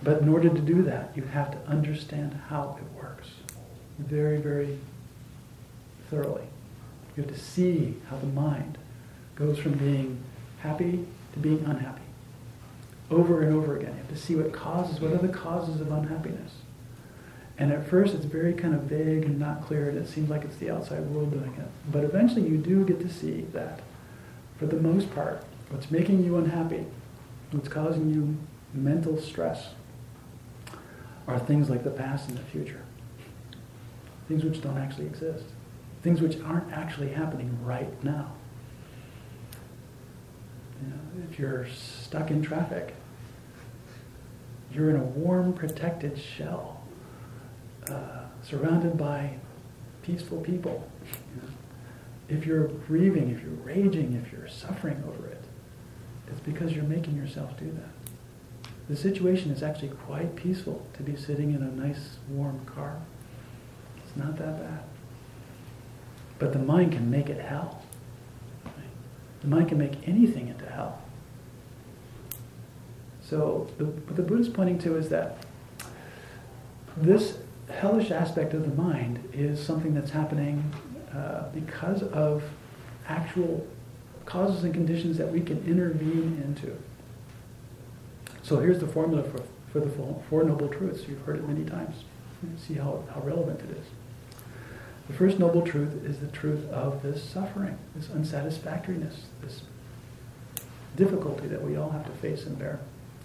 [0.05, 3.27] But in order to do that, you have to understand how it works
[3.97, 4.77] very, very
[6.11, 6.43] thoroughly.
[7.17, 8.77] You have to see how the mind
[9.35, 10.23] goes from being
[10.59, 12.03] happy to being unhappy
[13.09, 13.93] over and over again.
[13.93, 16.51] You have to see what causes, what are the causes of unhappiness.
[17.57, 20.43] And at first it's very kind of vague and not clear and it seems like
[20.43, 21.91] it's the outside world doing it.
[21.91, 23.79] But eventually you do get to see that
[24.59, 26.85] for the most part, what's making you unhappy,
[27.49, 28.37] what's causing you
[28.71, 29.69] mental stress,
[31.27, 32.81] are things like the past and the future.
[34.27, 35.45] Things which don't actually exist.
[36.03, 38.33] Things which aren't actually happening right now.
[40.81, 42.95] You know, if you're stuck in traffic,
[44.71, 46.83] you're in a warm, protected shell,
[47.89, 49.37] uh, surrounded by
[50.01, 50.89] peaceful people.
[51.35, 51.53] You know?
[52.27, 55.43] If you're grieving, if you're raging, if you're suffering over it,
[56.27, 57.94] it's because you're making yourself do that.
[58.89, 62.97] The situation is actually quite peaceful to be sitting in a nice warm car.
[63.97, 64.83] It's not that bad.
[66.37, 67.81] But the mind can make it hell.
[69.41, 71.01] The mind can make anything into hell.
[73.21, 75.37] So the, what the Buddha is pointing to is that
[76.95, 77.37] this
[77.69, 80.71] hellish aspect of the mind is something that's happening
[81.13, 82.43] uh, because of
[83.07, 83.65] actual
[84.25, 86.75] causes and conditions that we can intervene into.
[88.45, 89.41] So here's the formula for,
[89.73, 89.89] for the
[90.29, 91.07] Four Noble Truths.
[91.07, 92.03] You've heard it many times.
[92.59, 93.85] See how, how relevant it is.
[95.07, 99.61] The first noble truth is the truth of this suffering, this unsatisfactoriness, this
[100.95, 102.79] difficulty that we all have to face and bear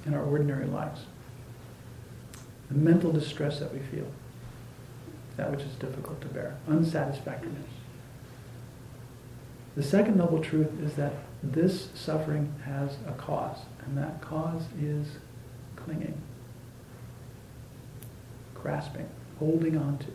[0.06, 1.02] in our ordinary lives.
[2.70, 4.06] The mental distress that we feel,
[5.36, 7.68] that which is difficult to bear, unsatisfactoriness.
[9.76, 15.06] The second noble truth is that this suffering has a cause, and that cause is
[15.76, 16.20] clinging,
[18.54, 20.08] grasping, holding on to,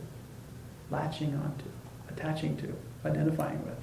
[0.92, 1.66] latching onto,
[2.10, 2.76] attaching to,
[3.08, 3.78] identifying with.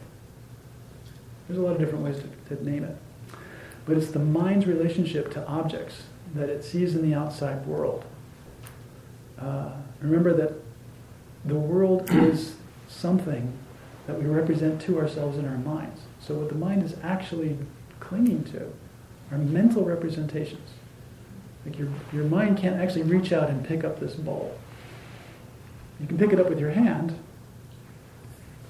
[1.48, 2.96] There's a lot of different ways to, to name it.
[3.85, 8.05] But it's the mind's relationship to objects that it sees in the outside world.
[9.38, 10.52] Uh, remember that
[11.44, 12.55] the world is
[12.88, 13.52] something
[14.07, 16.02] that we represent to ourselves in our minds.
[16.26, 17.58] So what the mind is actually
[18.00, 18.72] clinging to
[19.30, 20.70] are mental representations.
[21.66, 24.56] Like your, your mind can't actually reach out and pick up this bowl.
[26.00, 27.18] You can pick it up with your hand.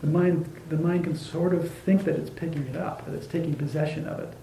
[0.00, 3.26] The mind, the mind can sort of think that it's picking it up, that it's
[3.26, 4.34] taking possession of it.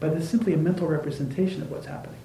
[0.00, 2.18] But it's simply a mental representation of what's happening.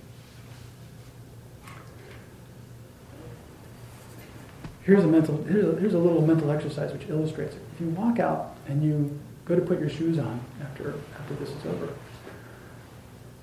[4.84, 7.62] Here's a mental, here's a, here's a little mental exercise which illustrates it.
[7.74, 11.50] If you walk out and you go to put your shoes on after, after this
[11.50, 11.90] is over,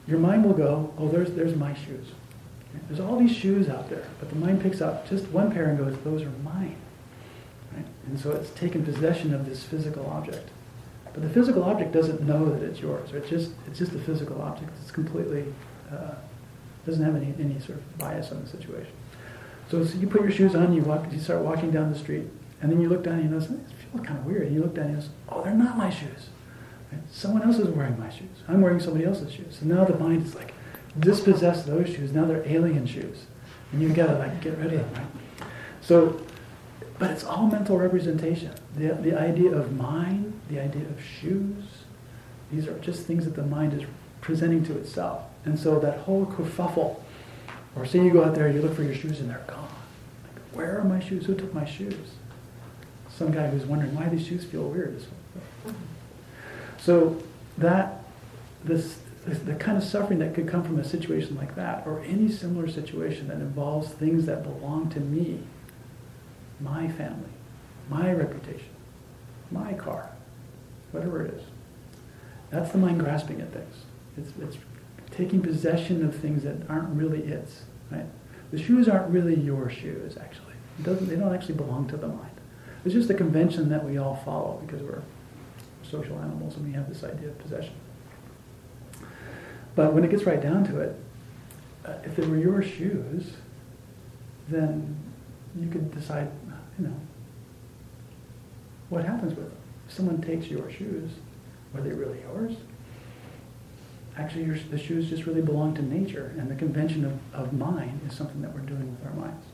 [0.07, 2.09] your mind will go, oh, there's, there's my shoes.
[2.89, 5.79] There's all these shoes out there, but the mind picks up just one pair and
[5.79, 6.77] goes, those are mine.
[7.75, 7.85] Right?
[8.07, 10.49] And so it's taken possession of this physical object.
[11.13, 13.11] But the physical object doesn't know that it's yours.
[13.13, 14.71] It's just, it's just a physical object.
[14.83, 15.45] It's completely,
[15.91, 16.15] uh,
[16.87, 18.93] doesn't have any, any sort of bias on the situation.
[19.71, 22.25] So, so, you put your shoes on, you walk, you start walking down the street,
[22.61, 23.53] and then you look down and you notice,
[23.95, 24.47] it kind of weird.
[24.47, 26.29] And you look down and notice, oh, they're not my shoes.
[26.93, 27.01] Right?
[27.11, 28.29] Someone else is wearing my shoes.
[28.49, 29.59] I'm wearing somebody else's shoes.
[29.61, 30.55] So now the mind is like,
[30.99, 32.13] dispossess those shoes.
[32.13, 33.27] Now they're alien shoes.
[33.73, 35.49] And you've got to like get rid of them, right?
[35.81, 36.21] So,
[36.99, 38.53] but it's all mental representation.
[38.77, 41.65] The, the idea of mind, the idea of shoes,
[42.53, 43.83] these are just things that the mind is
[44.21, 45.23] presenting to itself.
[45.45, 47.01] And so that whole kerfuffle
[47.77, 49.69] or say you go out there, and you look for your shoes and they're gone.
[50.25, 51.27] Like, where are my shoes?
[51.27, 52.15] Who took my shoes?
[53.21, 54.99] Some guy who's wondering why these shoes feel weird.
[56.79, 57.23] So
[57.59, 58.03] that
[58.65, 62.31] this, the kind of suffering that could come from a situation like that, or any
[62.31, 65.41] similar situation that involves things that belong to me,
[66.61, 67.29] my family,
[67.91, 68.71] my reputation,
[69.51, 70.09] my car,
[70.93, 71.43] whatever it is.
[72.49, 73.75] That's the mind grasping at things.
[74.17, 74.57] It's, it's
[75.11, 77.65] taking possession of things that aren't really its.
[77.91, 78.07] Right?
[78.51, 80.55] The shoes aren't really your shoes, actually.
[80.79, 82.30] They don't actually belong to the mind.
[82.85, 85.03] It's just a convention that we all follow because we're
[85.83, 87.75] social animals and we have this idea of possession.
[89.75, 90.97] But when it gets right down to it,
[91.85, 93.33] uh, if they were your shoes,
[94.49, 94.97] then
[95.59, 96.31] you could decide,
[96.79, 96.97] you know,
[98.89, 99.57] what happens with them.
[99.89, 101.11] If someone takes your shoes,
[101.75, 102.57] are they really yours?
[104.21, 108.01] actually your, the shoes just really belong to nature, and the convention of, of mind
[108.09, 109.47] is something that we're doing with our minds.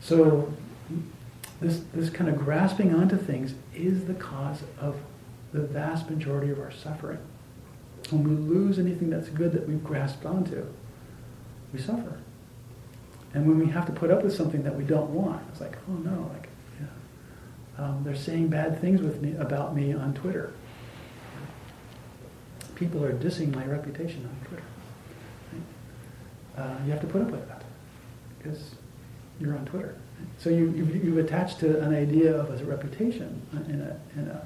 [0.00, 0.52] So
[1.60, 4.96] this, this kind of grasping onto things is the cause of
[5.52, 7.18] the vast majority of our suffering.
[8.10, 10.66] When we lose anything that's good that we've grasped onto,
[11.72, 12.18] we suffer.
[13.34, 15.76] And when we have to put up with something that we don't want, it's like,
[15.88, 16.48] oh no, like,
[16.80, 17.84] yeah.
[17.84, 20.52] um, they're saying bad things with me about me on Twitter
[22.78, 24.62] people are dissing my reputation on Twitter.
[25.52, 26.64] Right?
[26.64, 27.64] Uh, you have to put up with that
[28.38, 28.76] because
[29.40, 29.96] you're on Twitter.
[30.38, 34.42] So you, you, you've attached to an idea of a reputation in a, in a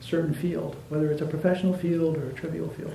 [0.00, 2.94] certain field, whether it's a professional field or a trivial field.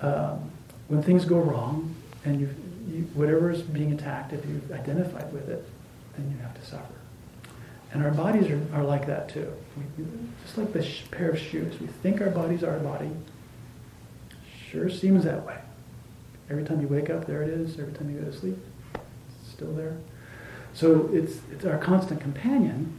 [0.00, 0.50] Um,
[0.88, 2.54] when things go wrong and you,
[2.88, 5.68] you, whatever is being attacked, if you've identified with it,
[6.16, 6.94] then you have to suffer.
[7.92, 9.52] And our bodies are, are like that too.
[9.76, 10.04] We,
[10.44, 11.78] just like the sh- pair of shoes.
[11.80, 13.10] We think our are our body.
[14.70, 15.58] Sure seems that way.
[16.50, 17.78] Every time you wake up, there it is.
[17.78, 18.58] Every time you go to sleep,
[19.58, 19.96] still there.
[20.72, 22.96] So it's, it's our constant companion.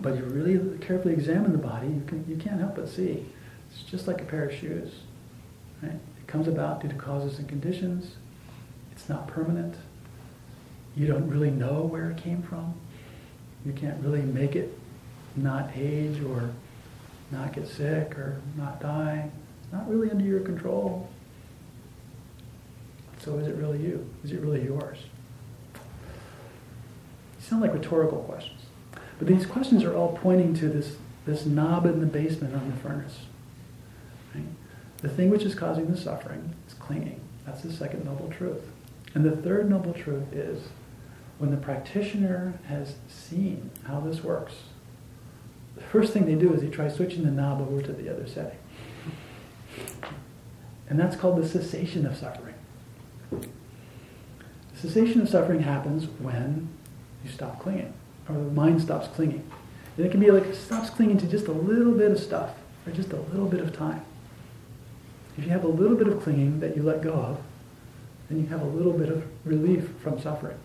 [0.00, 3.26] But you really carefully examine the body, you, can, you can't help but see.
[3.70, 4.90] It's just like a pair of shoes.
[5.82, 5.92] Right?
[5.92, 8.16] It comes about due to causes and conditions.
[8.90, 9.76] It's not permanent.
[10.96, 12.74] You don't really know where it came from.
[13.64, 14.76] You can't really make it
[15.36, 16.50] not age or
[17.30, 19.30] not get sick or not die.
[19.70, 21.08] Not really under your control.
[23.20, 24.08] So is it really you?
[24.24, 24.98] Is it really yours?
[27.50, 28.60] Sound like rhetorical questions.
[29.18, 30.94] But these questions are all pointing to this,
[31.26, 33.22] this knob in the basement on the furnace.
[34.32, 34.44] Right?
[34.98, 37.20] The thing which is causing the suffering is clinging.
[37.44, 38.62] That's the second noble truth.
[39.14, 40.68] And the third noble truth is
[41.38, 44.54] when the practitioner has seen how this works,
[45.74, 48.28] the first thing they do is they try switching the knob over to the other
[48.28, 48.58] setting.
[50.88, 52.54] And that's called the cessation of suffering.
[53.32, 53.48] The
[54.76, 56.68] cessation of suffering happens when
[57.24, 57.92] you stop clinging,
[58.28, 59.44] or the mind stops clinging.
[59.96, 62.50] And it can be like it stops clinging to just a little bit of stuff,
[62.86, 64.02] or just a little bit of time.
[65.36, 67.40] If you have a little bit of clinging that you let go of,
[68.28, 70.58] then you have a little bit of relief from suffering.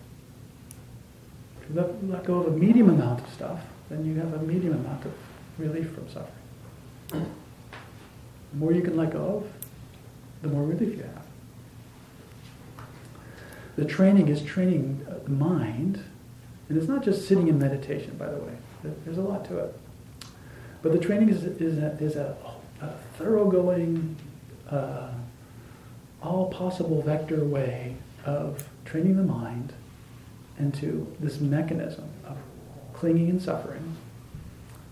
[1.62, 4.38] If you let, let go of a medium amount of stuff, then you have a
[4.38, 5.12] medium amount of
[5.58, 7.30] relief from suffering.
[8.52, 9.46] The more you can let go of,
[10.42, 11.26] the more relief you have.
[13.76, 16.02] The training is training the mind,
[16.68, 18.52] and it's not just sitting in meditation, by the way.
[19.04, 19.78] There's a lot to it.
[20.82, 22.36] But the training is, is, a, is a,
[22.80, 24.16] a thoroughgoing,
[24.70, 25.10] uh,
[26.22, 29.72] all possible vector way of training the mind
[30.58, 32.36] into this mechanism of
[32.92, 33.96] clinging and suffering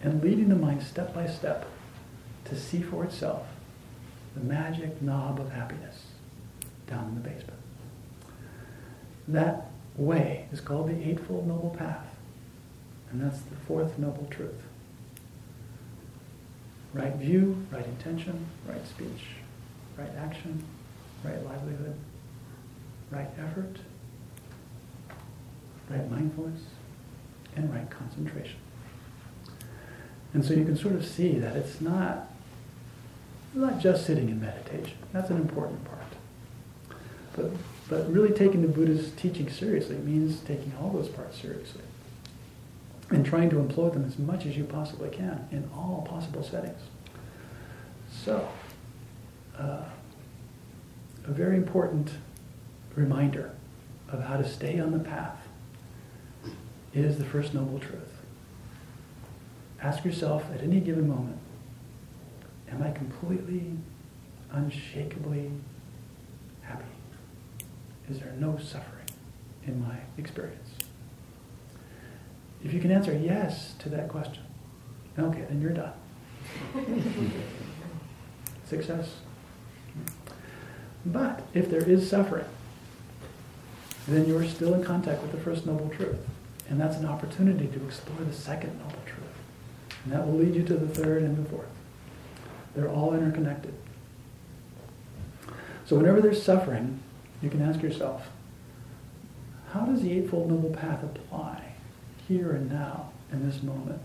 [0.03, 1.67] and leading the mind step by step
[2.45, 3.47] to see for itself
[4.37, 6.07] the magic knob of happiness
[6.87, 7.59] down in the basement.
[9.29, 12.07] That way is called the Eightfold Noble Path.
[13.11, 14.63] And that's the fourth noble truth.
[16.93, 19.27] Right view, right intention, right speech,
[19.97, 20.65] right action,
[21.23, 21.97] right livelihood,
[23.11, 23.77] right effort,
[25.89, 26.63] right mindfulness,
[27.57, 28.57] and right concentration.
[30.33, 32.33] And so you can sort of see that it's not,
[33.55, 34.99] not just sitting in meditation.
[35.13, 36.03] That's an important part.
[37.37, 37.51] But,
[37.89, 41.83] but really taking the Buddha's teaching seriously means taking all those parts seriously
[43.11, 46.81] and trying to employ them as much as you possibly can in all possible settings.
[48.11, 48.49] So,
[49.59, 49.83] uh,
[51.27, 52.11] a very important
[52.95, 53.53] reminder
[54.09, 55.39] of how to stay on the path
[56.93, 58.13] is the First Noble Truth.
[59.83, 61.39] Ask yourself at any given moment,
[62.71, 63.77] am I completely,
[64.53, 65.51] unshakably?
[68.11, 69.07] Is there no suffering
[69.67, 70.71] in my experience?
[72.63, 74.43] If you can answer yes to that question,
[75.19, 75.93] okay, then you're done.
[78.67, 79.17] Success.
[81.07, 82.47] But if there is suffering,
[84.09, 86.19] then you're still in contact with the First Noble Truth.
[86.69, 89.19] And that's an opportunity to explore the second noble truth.
[90.05, 91.69] And that will lead you to the third and the fourth.
[92.75, 93.75] They're all interconnected.
[95.85, 97.01] So whenever there's suffering,
[97.45, 98.29] you can ask yourself,
[99.73, 101.75] how does the Eightfold Noble Path apply
[102.27, 104.03] here and now in this moment,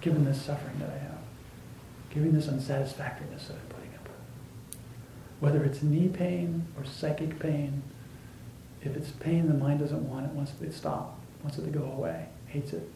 [0.00, 1.18] given this suffering that I have,
[2.12, 4.78] given this unsatisfactoriness that I'm putting up with?
[5.40, 7.82] Whether it's knee pain or psychic pain,
[8.82, 11.70] if it's pain the mind doesn't want it, wants it to stop wants it to
[11.70, 12.88] go away, hates it.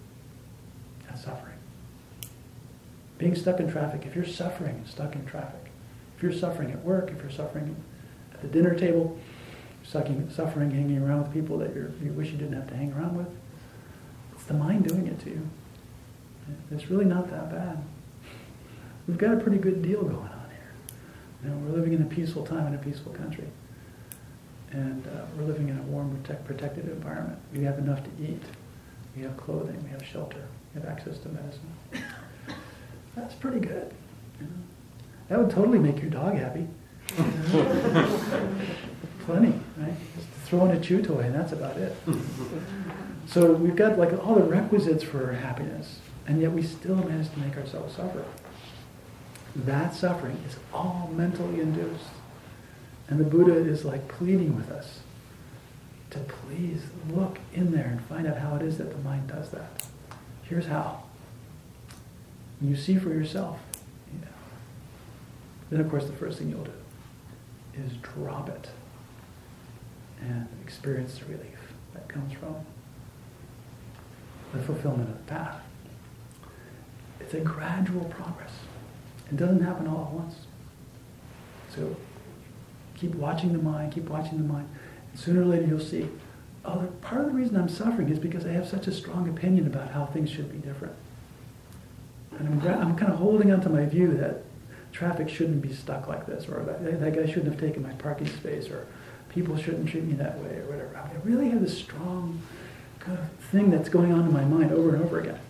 [1.06, 1.54] That's suffering.
[3.18, 5.70] Being stuck in traffic, if you're suffering stuck in traffic,
[6.16, 7.76] if you're suffering at work, if you're suffering
[8.32, 9.18] at the dinner table,
[9.84, 13.16] sucking, suffering hanging around with people that you wish you didn't have to hang around
[13.16, 13.28] with,
[14.32, 15.48] it's the mind doing it to you.
[16.70, 17.82] It's really not that bad.
[19.06, 20.72] We've got a pretty good deal going on here.
[21.42, 23.46] You know, we're living in a peaceful time in a peaceful country
[24.74, 27.38] and uh, we're living in a warm, protect, protected environment.
[27.54, 28.42] We have enough to eat.
[29.16, 29.80] We have clothing.
[29.84, 30.44] We have shelter.
[30.74, 31.70] We have access to medicine.
[33.14, 33.94] That's pretty good.
[34.40, 34.52] You know?
[35.28, 36.66] That would totally make your dog happy.
[39.26, 39.94] Plenty, right?
[40.16, 41.96] Just throw in a chew toy, and that's about it.
[43.26, 47.38] So we've got like all the requisites for happiness, and yet we still manage to
[47.38, 48.24] make ourselves suffer.
[49.56, 52.10] That suffering is all mentally induced.
[53.08, 55.00] And the Buddha is like pleading with us
[56.10, 59.50] to please look in there and find out how it is that the mind does
[59.50, 59.86] that.
[60.44, 61.02] Here's how.
[62.60, 63.58] When you see for yourself,
[64.12, 64.32] you know,
[65.70, 66.72] then of course the first thing you'll do
[67.74, 68.70] is drop it
[70.28, 71.58] and experience the relief
[71.92, 72.56] that comes from
[74.52, 75.60] the fulfillment of the path.
[77.20, 78.52] It's a gradual progress.
[79.30, 80.34] It doesn't happen all at once.
[81.74, 81.96] So
[82.94, 84.68] keep watching the mind, keep watching the mind.
[85.10, 86.08] And sooner or later you'll see,
[86.64, 89.66] oh, part of the reason I'm suffering is because I have such a strong opinion
[89.66, 90.94] about how things should be different.
[92.38, 94.44] And I'm, I'm kind of holding on to my view that
[94.92, 98.28] traffic shouldn't be stuck like this, or that, that guy shouldn't have taken my parking
[98.28, 98.86] space, or
[99.34, 100.96] people shouldn't treat me that way, or whatever.
[100.96, 102.40] I really have this strong
[103.00, 105.40] kind of thing that's going on in my mind over and over again.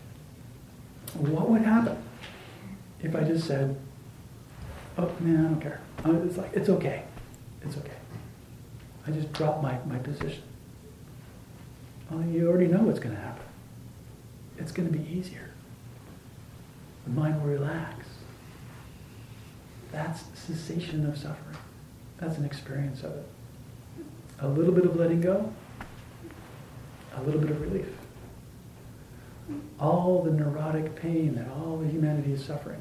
[1.15, 1.97] What would happen
[3.03, 3.77] if I just said,
[4.97, 5.81] oh, man, I don't care.
[6.27, 7.03] It's like, it's okay.
[7.63, 7.93] It's okay.
[9.07, 10.43] I just drop my, my position.
[12.11, 13.45] Well, you already know what's going to happen.
[14.59, 15.51] It's going to be easier.
[17.05, 18.07] The mind will relax.
[19.93, 21.59] That's cessation of suffering.
[22.19, 23.27] That's an experience of it.
[24.41, 25.53] A little bit of letting go,
[27.17, 27.87] a little bit of relief.
[29.79, 32.81] All the neurotic pain that all the humanity is suffering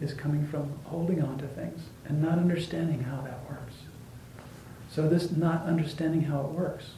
[0.00, 3.74] is coming from holding on to things and not understanding how that works.
[4.90, 6.90] So this not understanding how it works,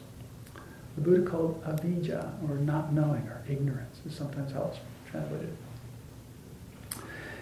[0.95, 4.79] the Buddha called avijja, or not knowing, or ignorance, is sometimes how it's
[5.11, 5.55] translated.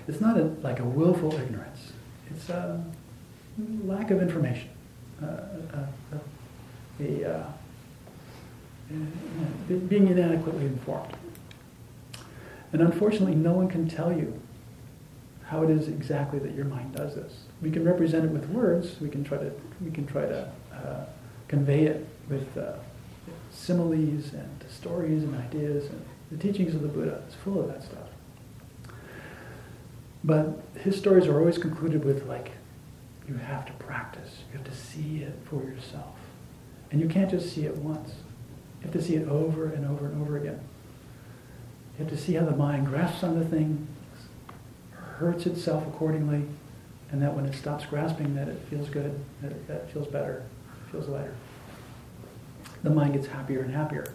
[0.07, 1.93] It's not a, like a willful ignorance.
[2.29, 2.83] It's a
[3.85, 4.69] lack of information.
[5.21, 5.27] Uh,
[5.73, 6.17] uh,
[6.99, 7.43] the, uh,
[9.87, 11.15] being inadequately informed.
[12.71, 14.39] And unfortunately, no one can tell you
[15.45, 17.43] how it is exactly that your mind does this.
[17.61, 18.99] We can represent it with words.
[18.99, 19.51] We can try to
[19.83, 21.05] we can try to uh,
[21.47, 22.73] convey it with uh,
[23.51, 25.85] similes and stories and ideas.
[25.89, 28.07] And the teachings of the Buddha is full of that stuff.
[30.23, 32.51] But his stories are always concluded with like,
[33.27, 34.39] you have to practice.
[34.51, 36.15] You have to see it for yourself,
[36.93, 38.09] and you can't just see it once.
[38.79, 40.59] You have to see it over and over and over again.
[41.97, 43.87] You have to see how the mind grasps on the thing,
[44.91, 46.45] hurts itself accordingly,
[47.11, 50.07] and that when it stops grasping, that it feels good, that it, that it feels
[50.07, 50.43] better,
[50.91, 51.33] feels lighter.
[52.83, 54.13] The mind gets happier and happier.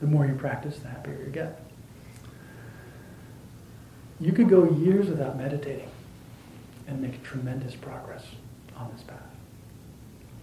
[0.00, 1.62] The more you practice, the happier you get.
[4.20, 5.88] You could go years without meditating
[6.86, 8.26] and make tremendous progress
[8.76, 9.16] on this path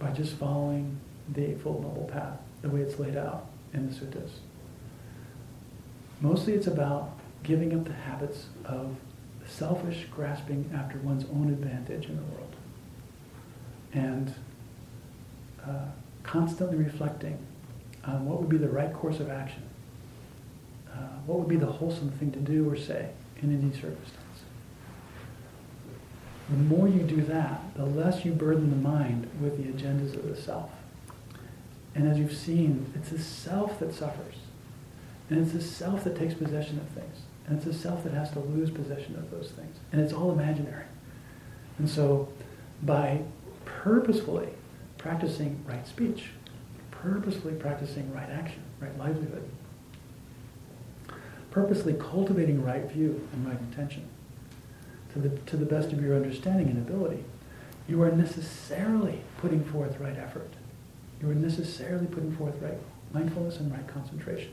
[0.00, 4.30] by just following the Eightfold Noble Path, the way it's laid out in the suttas.
[6.20, 7.10] Mostly it's about
[7.42, 8.96] giving up the habits of
[9.46, 12.56] selfish grasping after one's own advantage in the world
[13.92, 14.34] and
[15.64, 15.86] uh,
[16.22, 17.38] constantly reflecting
[18.04, 19.62] on what would be the right course of action,
[20.92, 20.96] uh,
[21.26, 23.10] what would be the wholesome thing to do or say
[23.42, 24.22] in any circumstance.
[26.48, 30.28] The more you do that, the less you burden the mind with the agendas of
[30.28, 30.70] the self.
[31.96, 34.34] And as you've seen, it's the self that suffers.
[35.30, 37.22] And it's the self that takes possession of things.
[37.46, 39.76] And it's the self that has to lose possession of those things.
[39.92, 40.84] And it's all imaginary.
[41.78, 42.28] And so
[42.82, 43.22] by
[43.64, 44.48] purposefully
[44.98, 46.26] practicing right speech,
[46.90, 49.48] purposefully practicing right action, right livelihood,
[51.50, 54.06] purposely cultivating right view and right intention
[55.14, 57.24] to the, to the best of your understanding and ability,
[57.88, 60.52] you are necessarily putting forth right effort
[61.20, 62.78] you are necessarily putting forth right
[63.12, 64.52] mindfulness and right concentration.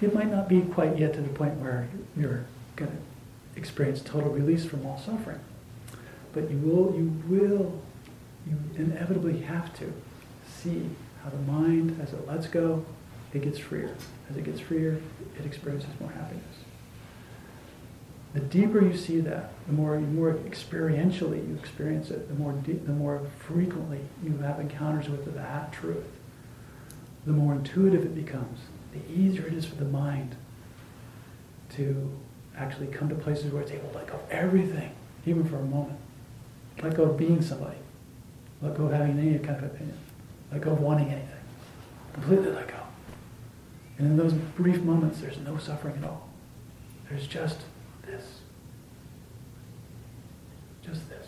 [0.00, 2.44] It might not be quite yet to the point where you're
[2.76, 5.40] going to experience total release from all suffering,
[6.32, 7.80] but you will, you will,
[8.46, 9.92] you inevitably have to
[10.46, 10.88] see
[11.24, 12.84] how the mind, as it lets go,
[13.32, 13.94] it gets freer.
[14.30, 15.00] As it gets freer,
[15.38, 16.44] it experiences more happiness.
[18.36, 22.52] The deeper you see that, the more, the more experientially you experience it, the more,
[22.52, 26.04] the more frequently you have encounters with that truth,
[27.24, 28.60] the more intuitive it becomes,
[28.92, 30.36] the easier it is for the mind
[31.76, 32.12] to
[32.58, 34.90] actually come to places where it's able to let go of everything,
[35.24, 35.98] even for a moment.
[36.82, 37.78] Let go of being somebody.
[38.60, 39.96] Let go of having any kind of opinion.
[40.52, 41.40] Let go of wanting anything.
[42.12, 42.80] Completely let go.
[43.96, 46.28] And in those brief moments, there's no suffering at all.
[47.08, 47.60] There's just
[48.06, 48.40] this.
[50.84, 51.26] Just this.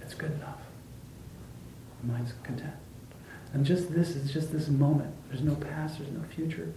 [0.00, 0.60] It's good enough.
[2.02, 2.74] The mind's content.
[3.52, 5.14] And just this is just this moment.
[5.28, 6.72] There's no past, there's no future.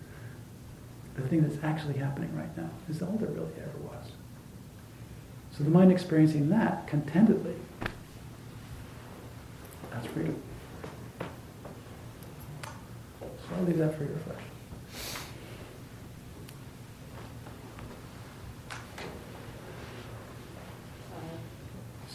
[1.16, 4.12] The thing that's actually happening right now is all there really ever was.
[5.52, 7.56] So the mind experiencing that contentedly,
[9.92, 10.42] that's freedom.
[13.20, 14.46] So I'll leave that for your reflection.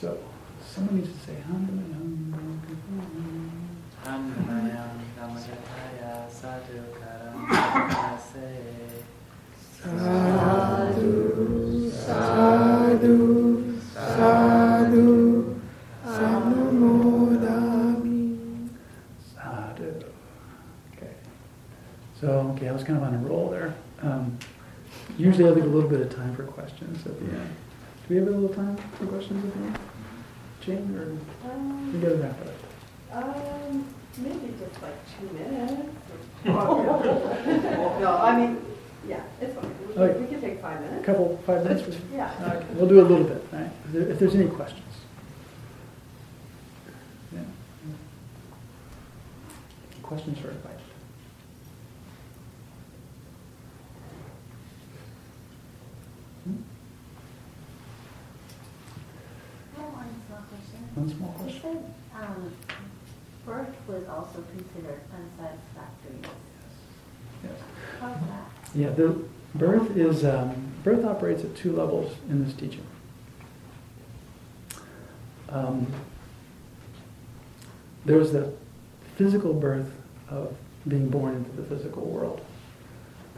[0.05, 0.19] So
[0.63, 1.33] someone needs to say
[10.53, 15.61] Sadhu, sadhu, sadhu,
[16.05, 17.49] samamodami,
[19.35, 20.05] sadhu.
[20.93, 21.15] Okay.
[22.21, 23.75] So, okay, I was kind of on a roll there.
[24.03, 24.39] Um,
[25.17, 27.57] usually I leave a little bit of time for questions at the end.
[28.07, 29.79] Do we have a little time for questions at the end?
[30.65, 32.49] Jane, or Um, we gotta wrap it
[33.13, 33.25] up?
[33.37, 33.85] um,
[34.19, 35.91] maybe just like two minutes.
[36.45, 38.59] No, I mean,
[39.09, 39.71] yeah, it's fine.
[39.89, 41.03] We we can take five minutes.
[41.03, 41.99] A couple, five minutes?
[42.13, 42.31] Yeah.
[42.57, 43.71] Okay, we'll do a little bit, right?
[43.87, 44.83] If there- If there's any questions.
[47.33, 47.41] Yeah.
[50.03, 50.81] Questions for invited.
[56.45, 56.57] Hmm?
[59.77, 60.81] I have one small question.
[60.95, 61.61] One small You question.
[62.13, 62.53] said um,
[63.47, 66.21] birth was also considered unsatisfactory.
[67.43, 67.53] Yes.
[68.01, 68.51] How's that?
[68.75, 69.17] Yeah, the
[69.55, 72.85] birth is um, birth operates at two levels in this teaching.
[75.49, 75.87] Um,
[78.05, 78.53] there's the
[79.17, 79.93] physical birth
[80.29, 80.57] of
[80.89, 82.45] being born into the physical world,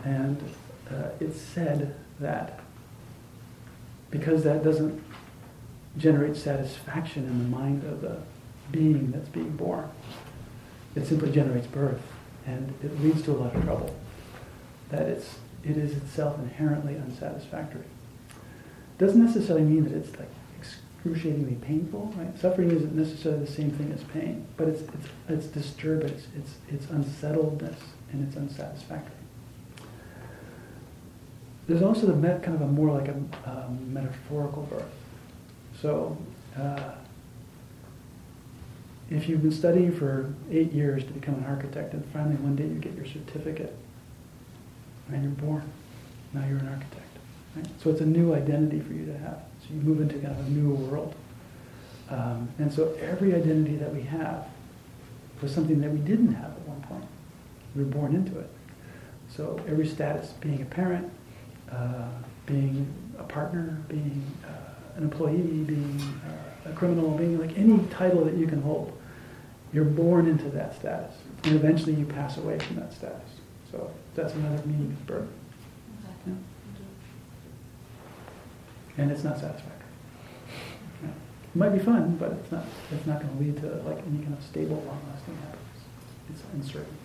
[0.04, 0.42] and
[0.90, 2.60] uh, it's said that
[4.10, 5.02] because that doesn't
[5.98, 8.16] generate satisfaction in the mind of the
[8.72, 9.90] being that's being born,
[10.94, 12.00] it simply generates birth,
[12.46, 13.94] and it leads to a lot of trouble
[14.90, 17.84] that it's, it is itself inherently unsatisfactory.
[18.98, 22.38] Doesn't necessarily mean that it's like excruciatingly painful, right?
[22.38, 26.86] Suffering isn't necessarily the same thing as pain, but it's, it's, it's disturbance, it's, it's
[26.90, 27.78] unsettledness,
[28.12, 29.12] and it's unsatisfactory.
[31.66, 34.84] There's also the met, kind of a more like a um, metaphorical birth.
[35.80, 36.16] So,
[36.56, 36.92] uh,
[39.10, 42.64] if you've been studying for eight years to become an architect, and finally one day
[42.64, 43.76] you get your certificate,
[45.12, 45.70] and you're born.
[46.32, 47.02] Now you're an architect.
[47.54, 47.66] Right?
[47.82, 49.40] So it's a new identity for you to have.
[49.60, 51.14] So you move into kind of a new world.
[52.10, 54.46] Um, and so every identity that we have
[55.42, 57.04] was something that we didn't have at one point.
[57.74, 58.50] We were born into it.
[59.28, 61.10] So every status, being a parent,
[61.70, 62.08] uh,
[62.46, 62.86] being
[63.18, 68.36] a partner, being uh, an employee, being uh, a criminal, being like any title that
[68.36, 68.98] you can hold,
[69.72, 71.14] you're born into that status.
[71.44, 73.35] And eventually you pass away from that status.
[73.76, 75.28] So that's another meaning of birth.
[76.26, 76.32] Yeah.
[78.96, 79.90] And it's not satisfactory.
[81.02, 81.10] Yeah.
[81.10, 84.22] It might be fun, but it's not, it's not going to lead to like any
[84.24, 85.82] kind of stable, long-lasting happiness.
[86.30, 86.96] It's uncertain.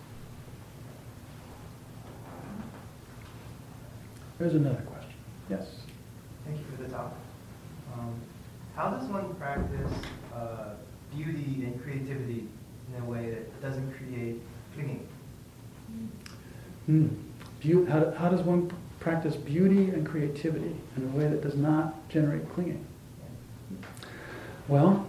[4.40, 5.14] There's another question.
[5.50, 5.68] Yes?
[6.46, 7.14] Thank you for the talk.
[7.94, 8.16] Um,
[8.76, 9.92] how does one practice
[10.34, 10.76] uh,
[11.14, 12.48] beauty and creativity
[12.88, 14.42] in a way that doesn't create
[14.74, 15.08] clinging?
[16.86, 17.08] Hmm.
[17.64, 22.08] Beau- how, how does one practice beauty and creativity in a way that does not
[22.10, 22.86] generate clinging?
[24.68, 25.08] Well,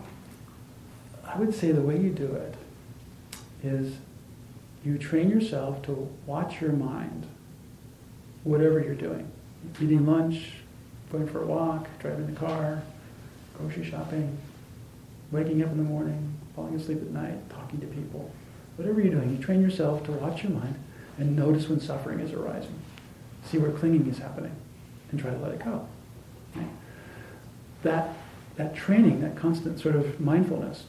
[1.25, 2.55] I would say the way you do it
[3.63, 3.97] is
[4.85, 7.27] you train yourself to watch your mind,
[8.45, 9.31] whatever you're doing.
[9.81, 10.53] Eating lunch,
[11.13, 12.83] going for a walk, driving the car,
[13.57, 14.37] grocery shopping,
[15.31, 18.31] waking up in the morning, falling asleep at night, talking to people.
[18.77, 20.75] Whatever you're doing, you train yourself to watch your mind
[21.19, 22.75] and notice when suffering is arising.
[23.45, 24.55] See where clinging is happening
[25.11, 25.87] and try to let it go.
[27.83, 28.15] That,
[28.57, 30.85] that training, that constant sort of mindfulness,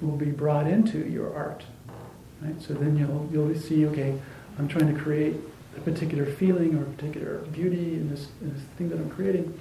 [0.00, 1.64] will be brought into your art.
[2.40, 2.60] Right?
[2.62, 4.18] So then you'll, you'll see, okay,
[4.58, 5.36] I'm trying to create
[5.76, 9.58] a particular feeling or a particular beauty in this, in this thing that I'm creating,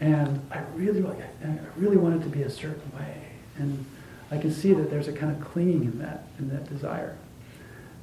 [0.00, 3.22] and I really, like, I really want it to be a certain way.
[3.58, 3.84] And
[4.30, 7.16] I can see that there's a kind of clinging in that, in that desire.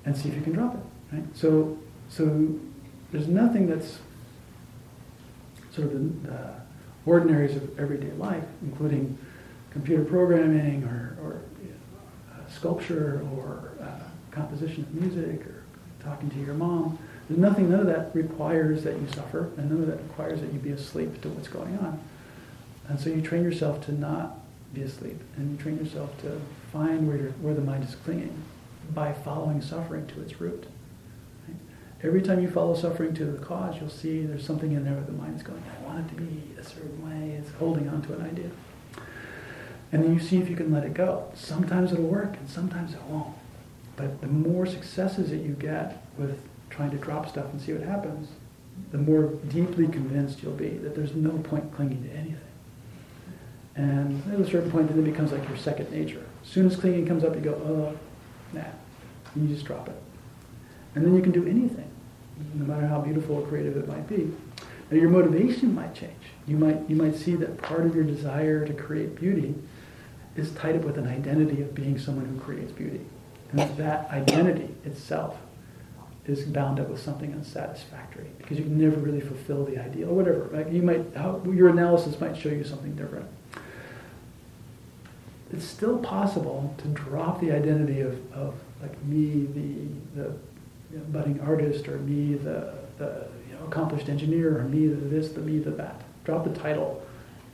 [0.05, 0.81] And see if you can drop it.
[1.15, 1.23] Right?
[1.35, 1.77] So,
[2.09, 2.49] so
[3.11, 3.99] there's nothing that's
[5.71, 6.53] sort of the
[7.05, 9.17] ordinaries of everyday life, including
[9.71, 11.41] computer programming or, or
[12.31, 15.63] uh, sculpture or uh, composition of music or
[16.03, 16.97] talking to your mom.
[17.27, 20.51] There's nothing, none of that requires that you suffer, and none of that requires that
[20.51, 21.99] you be asleep to what's going on.
[22.89, 24.39] And so you train yourself to not
[24.73, 26.41] be asleep, and you train yourself to
[26.73, 28.35] find where, where the mind is clinging
[28.93, 30.65] by following suffering to its root.
[31.47, 31.57] Right?
[32.03, 35.03] Every time you follow suffering to the cause, you'll see there's something in there where
[35.03, 37.35] the mind is going, I want it to be a certain way.
[37.35, 38.51] It's holding on to an idea.
[39.91, 41.31] And then you see if you can let it go.
[41.35, 43.35] Sometimes it'll work, and sometimes it won't.
[43.97, 47.83] But the more successes that you get with trying to drop stuff and see what
[47.83, 48.29] happens,
[48.91, 52.37] the more deeply convinced you'll be that there's no point clinging to anything.
[53.75, 56.25] And at a certain point, then it becomes like your second nature.
[56.43, 57.97] As soon as clinging comes up, you go, oh,
[58.53, 58.61] nah.
[59.35, 60.01] And you just drop it.
[60.95, 61.89] And then you can do anything,
[62.55, 64.33] no matter how beautiful or creative it might be.
[64.89, 66.11] Now your motivation might change.
[66.47, 69.55] You might, you might see that part of your desire to create beauty
[70.35, 73.01] is tied up with an identity of being someone who creates beauty.
[73.51, 75.37] And that identity itself
[76.25, 80.13] is bound up with something unsatisfactory because you can never really fulfill the ideal or
[80.13, 80.49] whatever.
[80.51, 83.27] Like you might, how, your analysis might show you something different.
[85.53, 90.29] It's still possible to drop the identity of, of like me, the, the
[90.91, 94.95] you know, budding artist, or me, the, the you know, accomplished engineer, or me, the
[94.95, 96.01] this, the me, the that.
[96.23, 97.05] Drop the title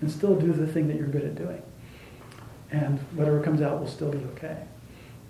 [0.01, 1.61] and still do the thing that you're good at doing.
[2.71, 4.63] And whatever comes out will still be okay.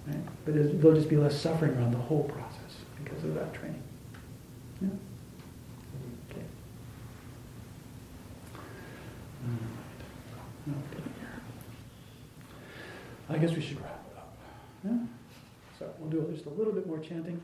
[0.08, 0.18] Right?
[0.46, 3.82] But there'll just be less suffering around the whole process because of that training.
[4.82, 4.90] Yeah?
[6.32, 6.46] Okay.
[10.70, 10.97] Okay.
[13.30, 14.38] I guess we should wrap it up.
[14.84, 14.98] Yeah?
[15.80, 17.42] So we'll do just a little bit more chanting.